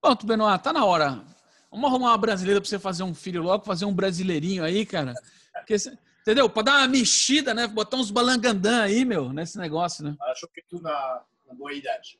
Pronto, 0.00 0.24
Benoit, 0.24 0.62
tá 0.62 0.72
na 0.72 0.86
hora. 0.86 1.22
Vamos 1.70 1.90
arrumar 1.90 2.12
uma 2.12 2.16
brasileira 2.16 2.58
para 2.58 2.70
você 2.70 2.78
fazer 2.78 3.02
um 3.02 3.14
filho 3.14 3.42
logo, 3.42 3.66
fazer 3.66 3.84
um 3.84 3.92
brasileirinho 3.92 4.64
aí, 4.64 4.86
cara. 4.86 5.12
Porque, 5.52 5.76
entendeu? 6.22 6.48
Para 6.48 6.62
dar 6.62 6.78
uma 6.78 6.88
mexida, 6.88 7.52
né? 7.52 7.66
Botar 7.66 7.98
uns 7.98 8.10
balangandã 8.10 8.84
aí, 8.84 9.04
meu, 9.04 9.30
nesse 9.30 9.58
negócio, 9.58 10.02
né? 10.02 10.16
Acho 10.22 10.48
que 10.48 10.62
tu 10.62 10.80
na, 10.80 11.22
na 11.46 11.52
boa 11.52 11.74
idade. 11.74 12.18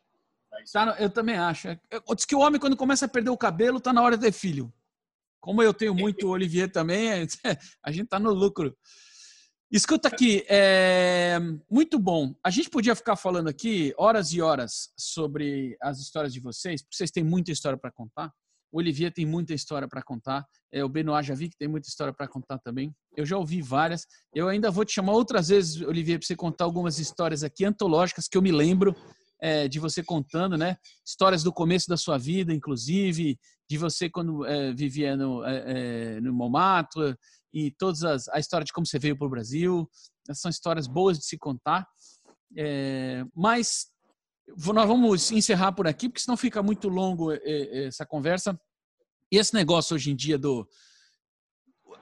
Tá, 0.70 0.94
eu 0.98 1.08
também 1.08 1.38
acho. 1.38 1.68
Diz 2.14 2.26
que 2.26 2.36
o 2.36 2.40
homem, 2.40 2.60
quando 2.60 2.76
começa 2.76 3.06
a 3.06 3.08
perder 3.08 3.30
o 3.30 3.38
cabelo, 3.38 3.80
tá 3.80 3.94
na 3.94 4.02
hora 4.02 4.18
de 4.18 4.26
ter 4.26 4.32
filho. 4.32 4.70
Como 5.40 5.62
eu 5.62 5.72
tenho 5.72 5.94
muito 5.94 6.28
Olivier 6.28 6.70
também, 6.70 7.10
a 7.82 7.90
gente 7.90 8.04
está 8.04 8.18
no 8.18 8.30
lucro. 8.30 8.76
Escuta 9.72 10.06
aqui, 10.06 10.44
é 10.50 11.38
muito 11.70 11.98
bom. 11.98 12.34
A 12.44 12.50
gente 12.50 12.68
podia 12.68 12.94
ficar 12.94 13.16
falando 13.16 13.48
aqui 13.48 13.94
horas 13.96 14.30
e 14.34 14.42
horas 14.42 14.90
sobre 14.98 15.78
as 15.80 15.98
histórias 15.98 16.30
de 16.34 16.40
vocês, 16.40 16.82
porque 16.82 16.94
vocês 16.94 17.10
têm 17.10 17.24
muita 17.24 17.52
história 17.52 17.78
para 17.78 17.90
contar. 17.90 18.30
O 18.70 18.76
Olivier 18.76 19.10
tem 19.10 19.24
muita 19.24 19.54
história 19.54 19.88
para 19.88 20.02
contar. 20.02 20.44
É, 20.70 20.84
o 20.84 20.90
Benoit 20.90 21.26
já 21.26 21.34
vi 21.34 21.48
que 21.48 21.56
tem 21.56 21.68
muita 21.68 21.88
história 21.88 22.12
para 22.12 22.28
contar 22.28 22.58
também. 22.58 22.94
Eu 23.16 23.24
já 23.24 23.38
ouvi 23.38 23.62
várias. 23.62 24.06
Eu 24.34 24.46
ainda 24.46 24.70
vou 24.70 24.84
te 24.84 24.92
chamar 24.92 25.12
outras 25.12 25.48
vezes, 25.48 25.80
Olivier, 25.80 26.18
para 26.18 26.26
você 26.26 26.36
contar 26.36 26.64
algumas 26.64 26.98
histórias 26.98 27.42
aqui 27.42 27.64
antológicas 27.64 28.28
que 28.28 28.36
eu 28.36 28.42
me 28.42 28.52
lembro 28.52 28.94
é, 29.40 29.68
de 29.68 29.80
você 29.80 30.02
contando, 30.02 30.58
né? 30.58 30.76
Histórias 31.02 31.42
do 31.42 31.50
começo 31.50 31.88
da 31.88 31.96
sua 31.96 32.18
vida, 32.18 32.52
inclusive, 32.52 33.38
de 33.70 33.78
você 33.78 34.10
quando 34.10 34.44
é, 34.44 34.70
vivia 34.74 35.16
no, 35.16 35.42
é, 35.46 36.20
no 36.20 36.34
Momato 36.34 37.16
e 37.52 37.70
todas 37.70 38.02
as, 38.02 38.28
a 38.28 38.38
história 38.38 38.64
de 38.64 38.72
como 38.72 38.86
você 38.86 38.98
veio 38.98 39.16
para 39.16 39.26
o 39.26 39.30
Brasil. 39.30 39.88
Essas 40.28 40.40
são 40.40 40.50
histórias 40.50 40.86
boas 40.86 41.18
de 41.18 41.26
se 41.26 41.38
contar. 41.38 41.86
mas 43.34 43.86
nós 44.74 44.86
vamos 44.86 45.30
encerrar 45.30 45.72
por 45.72 45.86
aqui, 45.86 46.08
porque 46.08 46.22
senão 46.22 46.36
fica 46.36 46.62
muito 46.62 46.88
longo 46.88 47.32
essa 47.32 48.06
conversa. 48.06 48.58
E 49.30 49.38
esse 49.38 49.54
negócio 49.54 49.94
hoje 49.94 50.10
em 50.10 50.16
dia 50.16 50.38
do, 50.38 50.68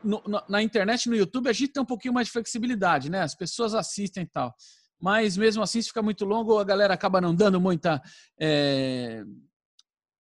no, 0.03 0.23
na 0.49 0.63
internet, 0.63 1.09
no 1.09 1.17
YouTube, 1.17 1.49
a 1.49 1.53
gente 1.53 1.73
tem 1.73 1.83
um 1.83 1.87
pouquinho 1.87 2.15
mais 2.15 2.27
de 2.27 2.33
flexibilidade, 2.33 3.11
né? 3.11 3.23
As 3.23 3.35
pessoas 3.35 3.75
assistem 3.75 4.25
e 4.25 4.27
tal 4.27 4.55
mas 5.01 5.37
mesmo 5.37 5.63
assim, 5.63 5.81
se 5.81 5.89
fica 5.89 6.03
muito 6.03 6.25
longo, 6.25 6.59
a 6.59 6.65
galera 6.65 6.93
acaba 6.93 7.21
não 7.21 7.35
dando 7.35 7.61
muita, 7.61 8.03
é, 8.39 9.25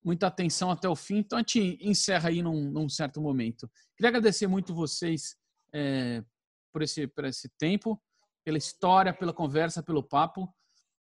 muita 0.05 0.27
atenção 0.27 0.71
até 0.71 0.89
o 0.89 0.97
fim. 0.97 1.19
Então 1.19 1.39
a 1.39 1.41
gente 1.41 1.79
encerra 1.81 2.29
aí 2.29 2.43
num, 2.43 2.71
num 2.71 2.89
certo 2.89 3.21
momento. 3.21 3.71
Queria 3.97 4.09
agradecer 4.09 4.47
muito 4.47 4.75
vocês 4.75 5.37
é, 5.73 6.25
por, 6.73 6.83
esse, 6.83 7.07
por 7.07 7.25
esse 7.25 7.49
tempo, 7.59 8.01
pela 8.45 8.59
história, 8.59 9.13
pela 9.13 9.33
conversa, 9.33 9.83
pelo 9.83 10.03
papo. 10.03 10.53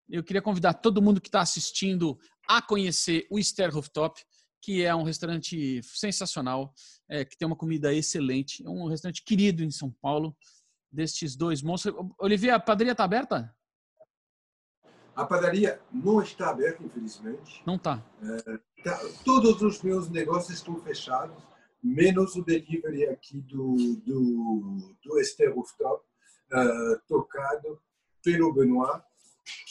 Eu 0.10 0.24
queria 0.24 0.41
convidar 0.41 0.74
todo 0.74 1.02
mundo 1.02 1.22
que 1.22 1.28
está 1.28 1.41
assistindo 1.41 2.18
a 2.48 2.62
conhecer 2.62 3.28
o 3.30 3.41
Ster 3.41 3.74
Rooftop, 3.74 4.22
que 4.62 4.84
é 4.84 4.95
um 4.95 5.04
restaurante 5.04 5.82
sensacional, 5.84 6.74
é, 7.10 7.24
que 7.24 7.38
tem 7.38 7.45
uma 7.45 7.56
comida 7.56 7.93
excelente. 7.93 8.66
É 8.66 8.70
um 8.70 8.88
restaurante 8.88 9.24
querido 9.24 9.64
em 9.64 9.72
São 9.72 9.91
Paulo, 10.02 10.36
destes 10.91 11.36
dois 11.36 11.62
monstros. 11.62 11.93
Olivia, 12.20 12.56
a 12.56 12.60
padaria 12.60 12.93
está 12.93 13.04
aberta? 13.04 13.54
A 15.16 15.26
padaria 15.26 15.82
não 15.91 16.22
está 16.22 16.50
aberta, 16.50 16.84
infelizmente. 16.84 17.62
Não 17.66 17.76
está. 17.76 18.04
É, 18.22 18.60
tá, 18.84 19.00
todos 19.24 19.62
os 19.62 19.82
meus 19.82 20.10
negócios 20.10 20.58
estão 20.58 20.82
fechados, 20.82 21.42
menos 21.84 22.36
o 22.36 22.44
delivery 22.44 23.06
aqui 23.08 23.40
do, 23.42 23.96
do, 24.06 24.96
do 25.04 25.20
Esther 25.20 25.54
Rooftop, 25.54 26.04
uh, 26.52 27.00
tocado 27.08 27.82
pelo 28.24 28.54
Benoit, 28.54 29.04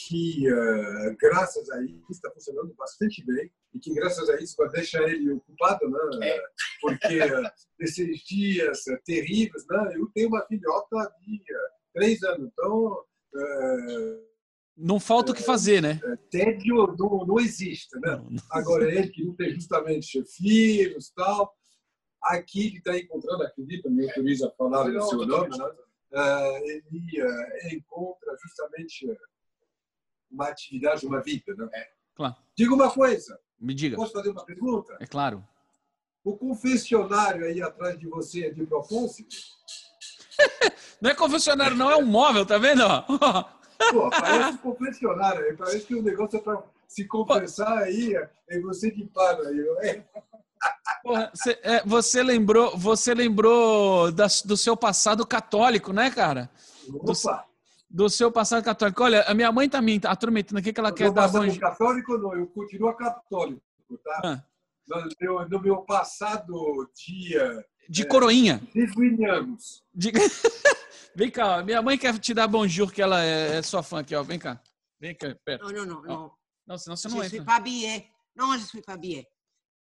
que, 0.07 0.51
uh, 0.51 1.17
graças 1.19 1.69
a 1.71 1.83
isso, 1.83 2.07
está 2.11 2.31
funcionando 2.31 2.75
bastante 2.75 3.25
bem 3.25 3.51
e 3.75 3.79
que, 3.79 3.93
graças 3.93 4.29
a 4.31 4.41
isso, 4.41 4.57
vai 4.57 4.69
deixar 4.71 5.03
ele 5.03 5.33
ocupado, 5.33 5.91
né? 5.91 6.29
É. 6.29 6.43
Porque 6.81 7.21
uh, 7.21 7.51
esses 7.81 8.21
dias 8.21 8.85
terríveis, 9.05 9.67
né? 9.69 9.93
Eu 9.95 10.07
tenho 10.15 10.29
uma 10.29 10.47
filhota 10.47 11.13
de 11.21 11.43
três 11.93 12.23
anos, 12.23 12.51
então... 12.53 13.05
não 14.77 15.01
falta 15.01 15.33
o 15.33 15.35
que 15.35 15.43
fazer, 15.43 15.81
né? 15.81 16.01
Tédio 16.31 16.95
não, 16.99 17.25
não 17.27 17.41
existe, 17.41 17.99
né? 17.99 18.23
Agora, 18.51 18.93
ele 18.93 19.09
que 19.09 19.25
não 19.25 19.35
tem 19.35 19.55
justamente 19.55 20.23
filhos 20.25 21.11
tal, 21.11 21.57
aqui 22.23 22.67
ele 22.67 22.79
está 22.79 22.97
encontrando, 22.99 23.43
acredita, 23.43 23.89
me 23.89 24.07
autoriza 24.07 24.49
a 24.49 24.51
falar 24.51 24.87
o 24.87 25.03
seu 25.03 25.27
nome, 25.27 25.57
né? 25.57 25.67
ele 26.65 27.77
encontra 27.77 28.37
justamente 28.43 29.07
uma 30.31 30.49
atividade, 30.49 31.07
uma 31.07 31.23
vida. 31.23 31.55
Né? 31.55 31.69
É. 31.73 31.89
Claro. 32.15 32.37
Diga 32.55 32.75
uma 32.75 32.91
coisa. 32.91 33.39
Me 33.59 33.75
diga. 33.75 33.97
Posso 33.97 34.13
fazer 34.13 34.31
uma 34.31 34.45
pergunta? 34.45 34.97
É 35.01 35.07
claro. 35.07 35.47
O 36.23 36.37
confessionário 36.37 37.47
aí 37.47 37.63
atrás 37.63 37.99
de 37.99 38.07
você 38.07 38.47
é 38.47 38.51
de 38.51 38.67
propósito? 38.67 39.37
não 41.01 41.11
é 41.11 41.15
confessionário, 41.15 41.77
não, 41.77 41.91
é 41.91 41.97
um 41.97 42.05
móvel, 42.05 42.45
tá 42.45 42.59
vendo? 42.59 42.83
Pô, 43.93 44.11
parece 44.11 44.51
um 44.51 44.57
confessionário. 44.59 45.57
Parece 45.57 45.87
que 45.87 45.95
o 45.95 46.03
negócio 46.03 46.39
é 46.39 46.41
para 46.41 46.63
se 46.89 47.07
confessar 47.07 47.79
aí, 47.79 48.15
é 48.49 48.61
você 48.61 48.91
que 48.91 49.07
para 49.07 49.49
aí. 49.49 49.61
É? 49.83 50.05
Porra, 51.03 51.31
você, 51.35 51.59
é, 51.63 51.83
você, 51.85 52.23
lembrou, 52.23 52.77
você 52.77 53.15
lembrou 53.15 54.11
da, 54.11 54.27
do 54.45 54.57
seu 54.57 54.77
passado 54.77 55.27
católico, 55.27 55.93
né, 55.93 56.11
cara? 56.11 56.51
Opa! 56.89 57.45
Do, 57.89 58.05
do 58.05 58.11
seu 58.11 58.33
passado 58.33 58.65
católico. 58.65 59.03
Olha, 59.03 59.23
a 59.23 59.35
minha 59.35 59.53
mãe 59.53 59.69
tá 59.69 59.81
me 59.81 60.01
atormentando 60.05 60.59
aqui 60.59 60.73
que 60.73 60.81
ela 60.81 60.91
eu 60.91 60.95
quer 60.95 61.11
dar 61.13 61.29
bom 61.29 61.59
católico 61.59 62.19
não, 62.19 62.35
eu 62.35 62.47
continuo 62.49 62.93
católico, 62.95 63.63
tá? 64.05 64.21
Ah. 64.25 64.43
No, 65.21 65.49
no 65.49 65.61
meu 65.61 65.79
passado 65.79 66.89
dia 66.95 67.65
de 67.89 68.07
coroinha. 68.07 68.61
Desvinhamos. 68.75 69.83
De... 69.95 70.13
Vem 71.15 71.31
cá, 71.31 71.63
minha 71.63 71.81
mãe 71.81 71.97
quer 71.97 72.19
te 72.19 72.35
dar 72.35 72.47
bonjour, 72.47 72.93
que 72.93 73.01
ela 73.01 73.25
é, 73.25 73.57
é 73.57 73.63
sua 73.63 73.83
fã 73.83 74.01
aqui, 74.01 74.15
ó. 74.15 74.23
Vem 74.23 74.39
cá. 74.39 74.61
Vem 75.01 75.15
cá, 75.15 75.35
perto. 75.45 75.73
Não, 75.73 75.87
não, 75.87 75.87
não. 75.87 76.03
Não, 76.03 76.33
não 76.67 76.79
senão 76.79 76.97
você 76.97 77.09
não 77.09 77.17
je 77.17 77.27
entra. 77.27 77.29
Je 77.29 77.37
suis 77.37 77.45
pas 77.45 77.61
billet. 77.61 78.07
Não, 78.35 78.59
je 78.59 78.67
suis 78.67 78.83
pas 78.83 78.97
billet. 78.97 79.27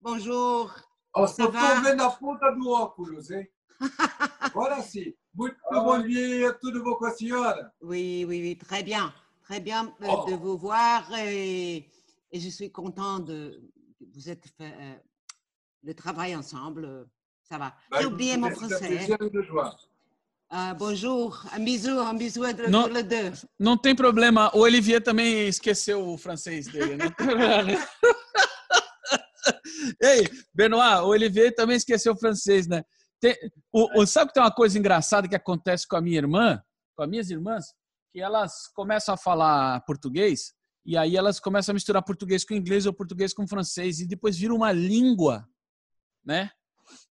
Bonjour. 0.02 0.74
Oh, 1.16 1.28
só 1.28 1.45
tô 1.45 1.82
vendo 1.84 2.02
a 2.02 2.12
ponta 2.12 2.52
do 2.52 2.70
óculos, 2.70 3.30
hein? 3.32 3.47
Agora 4.39 4.82
sim. 4.82 5.14
Muito 5.34 5.58
ah, 5.72 5.80
bom 5.82 6.02
dia, 6.02 6.54
tudo 6.54 6.84
bom 6.84 6.95
com 6.95 7.06
a 7.06 7.12
senhora? 7.12 7.72
Oui, 7.82 8.26
oui, 8.28 8.41
oui, 8.41 8.56
très 8.56 8.84
bien. 8.84 9.14
Très 9.43 9.60
bien 9.60 9.93
euh, 10.02 10.08
oh. 10.08 10.26
de 10.30 10.36
vous 10.36 10.58
voir 10.58 11.12
et, 11.18 11.89
et, 12.32 12.39
je 12.39 12.50
suis 12.50 12.72
content 12.72 13.20
de 13.20 13.62
vous 14.14 14.30
êtes 14.30 14.45
fait 14.58 14.74
euh, 14.80 14.95
le 15.84 15.93
travail 15.93 16.36
ensemble. 16.36 17.08
Ça 17.50 17.58
va. 17.58 17.74
J'ai 18.00 18.06
oublié 18.06 18.38
mon 18.38 18.52
français. 18.52 19.08
Uh, 20.52 20.74
bonjour, 20.78 21.43
un 21.52 21.64
bisou, 21.64 22.00
um 22.00 22.16
bisou 22.16 22.45
entre 22.45 22.70
não, 22.70 22.88
les 22.88 23.04
deux. 23.04 23.45
Não 23.60 23.78
tem 23.78 23.95
problema, 23.95 24.56
o 24.56 24.60
Olivier 24.60 25.02
também 25.02 25.47
esqueceu 25.47 26.08
o 26.08 26.18
francês 26.18 26.68
dele, 26.68 26.95
né? 26.95 27.06
Ei, 30.02 30.28
Benoit, 30.54 31.02
o 31.02 31.08
Olivier 31.08 31.54
também 31.54 31.78
esqueceu 31.78 32.14
o 32.14 32.18
francês, 32.18 32.68
né? 32.68 32.84
Tem, 33.20 33.36
o, 33.72 34.02
o, 34.02 34.08
sabe 34.08 34.30
que 34.30 34.36
tem 34.36 34.43
uma 34.43 34.54
coisa 34.54 34.78
engraçada 34.78 35.28
que 35.28 35.36
acontece 35.36 35.88
com 35.88 35.97
a 35.97 36.02
minha 36.02 36.18
irmã, 36.18 36.62
com 36.95 37.04
as 37.04 37.10
minhas 37.10 37.30
irmãs, 37.30 37.66
que 38.12 38.20
elas 38.20 38.68
começam 38.74 39.14
a 39.14 39.18
falar 39.18 39.82
português 39.86 40.54
e 40.86 40.97
aí 40.97 41.16
elas 41.16 41.39
começam 41.39 41.74
a 41.74 41.76
misturar 41.76 42.04
português 42.04 42.43
com 42.43 42.56
inglês 42.56 42.88
ou 42.88 42.93
português 42.93 43.34
com 43.34 43.47
francês 43.47 44.00
e 44.00 44.08
depois 44.08 44.38
vira 44.38 44.54
uma 44.54 44.72
língua, 44.72 45.47
né? 46.26 46.50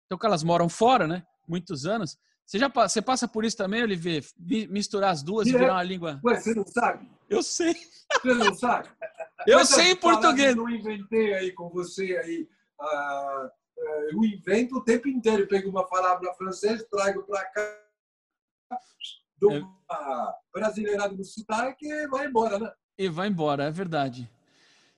Então 0.07 0.17
que 0.17 0.25
elas 0.25 0.43
moram 0.43 0.67
fora, 0.67 1.07
né? 1.07 1.23
Muitos 1.47 1.85
anos. 1.85 2.17
Você 2.43 2.57
já 2.57 2.67
você 2.69 3.01
passa 3.01 3.27
por 3.27 3.45
isso 3.45 3.55
também, 3.55 3.83
Olivier? 3.83 4.23
Misturar 4.69 5.11
as 5.11 5.21
duas 5.21 5.47
e 5.47 5.51
virar 5.51 5.73
uma 5.73 5.83
língua? 5.83 6.19
Ué, 6.23 6.39
você 6.39 6.55
não 6.55 6.65
sabe? 6.65 7.07
Eu 7.29 7.43
sei. 7.43 7.75
Você 8.21 8.33
não 8.33 8.55
sabe? 8.55 8.89
Eu 9.45 9.63
sei 9.65 9.91
em 9.91 9.95
português. 9.95 10.55
Eu 10.55 10.67
inventei 10.67 11.33
aí 11.35 11.51
com 11.51 11.69
você 11.69 12.17
aí. 12.17 12.49
Uh 12.81 13.49
eu 14.09 14.23
invento 14.23 14.77
o 14.77 14.83
tempo 14.83 15.07
inteiro. 15.07 15.43
Eu 15.43 15.47
pego 15.47 15.69
uma 15.69 15.87
palavra 15.87 16.33
francesa, 16.33 16.87
trago 16.89 17.23
para 17.23 17.45
cá, 17.45 17.79
dou 19.37 19.51
é. 19.51 19.59
uma 19.59 20.35
brasileirada 20.53 21.13
no 21.13 21.23
sotaque 21.23 21.85
e 21.85 22.07
vai 22.07 22.27
embora, 22.27 22.59
né? 22.59 22.71
E 22.97 23.07
vai 23.07 23.27
embora, 23.27 23.65
é 23.65 23.71
verdade. 23.71 24.29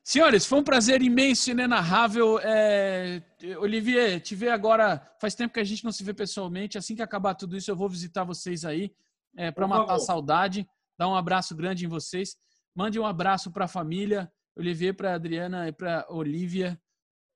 Senhores, 0.10 0.44
foi 0.44 0.58
um 0.58 0.64
prazer 0.64 1.04
imenso 1.04 1.48
e 1.48 1.52
inenarrável. 1.52 2.40
É... 2.42 3.22
Olivier, 3.60 4.20
te 4.20 4.34
ver 4.34 4.50
agora. 4.50 5.00
Faz 5.22 5.36
tempo 5.36 5.54
que 5.54 5.60
a 5.60 5.64
gente 5.64 5.86
não 5.86 5.92
se 5.92 6.04
vê 6.04 6.16
pessoalmente. 6.16 6.80
Assim 6.80 6.96
que 6.96 7.04
acabar 7.04 7.36
tudo 7.36 7.56
isso, 7.56 7.70
eu 7.70 7.76
vou 7.76 7.88
visitar 7.88 8.24
vocês 8.24 8.66
aí 8.66 8.92
é, 9.38 9.52
para 9.52 9.68
matar 9.68 9.94
a 9.94 10.00
saudade. 10.00 10.68
Dar 10.98 11.08
um 11.08 11.14
abraço 11.14 11.56
grande 11.56 11.86
em 11.86 11.88
vocês. 11.88 12.36
Mande 12.74 13.00
um 13.00 13.06
abraço 13.06 13.52
para 13.52 13.66
a 13.66 13.68
família. 13.68 14.28
Olivier, 14.58 14.96
para 14.96 15.14
Adriana 15.14 15.68
e 15.68 15.72
para 15.72 16.08
Olivia. 16.10 16.76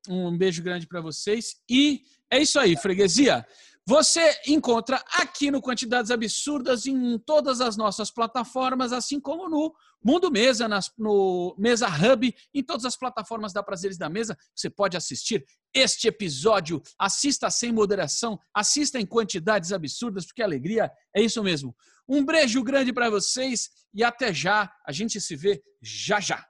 Um 0.10 0.36
beijo 0.36 0.64
grande 0.64 0.88
para 0.88 1.00
vocês. 1.00 1.58
E 1.70 2.02
é 2.28 2.42
isso 2.42 2.60
aí, 2.60 2.76
freguesia. 2.76 3.46
Você 3.86 4.36
encontra 4.48 4.96
aqui 5.20 5.52
no 5.52 5.62
Quantidades 5.62 6.10
Absurdas 6.10 6.88
em 6.88 7.20
todas 7.20 7.62
as 7.62 7.78
nossas 7.78 8.10
plataformas, 8.10 8.92
assim 8.92 9.20
como 9.20 9.48
no 9.48 9.76
Mundo 10.04 10.30
Mesa, 10.32 10.68
no 10.97 11.56
Mesa 11.58 11.88
Hub, 11.88 12.36
em 12.54 12.64
todas 12.64 12.86
as 12.86 12.97
plataformas 12.97 13.54
da 13.54 13.64
Prazeres 13.64 13.97
da 13.97 14.10
Mesa. 14.10 14.38
Você 14.56 14.70
pode 14.70 14.97
assistir 14.97 15.45
este 15.74 16.08
episódio. 16.08 16.82
Assista 16.99 17.49
sem 17.49 17.72
moderação, 17.72 18.39
assista 18.54 18.99
em 18.99 19.06
quantidades 19.06 19.72
absurdas, 19.72 20.26
porque 20.26 20.41
a 20.41 20.45
alegria 20.45 20.91
é 21.16 21.22
isso 21.22 21.41
mesmo. 21.43 21.76
Um 22.08 22.26
beijo 22.26 22.62
grande 22.64 22.91
para 22.91 23.10
vocês 23.10 23.70
e 23.93 24.04
até 24.04 24.34
já. 24.34 24.72
A 24.86 24.91
gente 24.91 25.22
se 25.22 25.36
vê 25.36 25.64
já 25.82 26.20
já. 26.20 26.45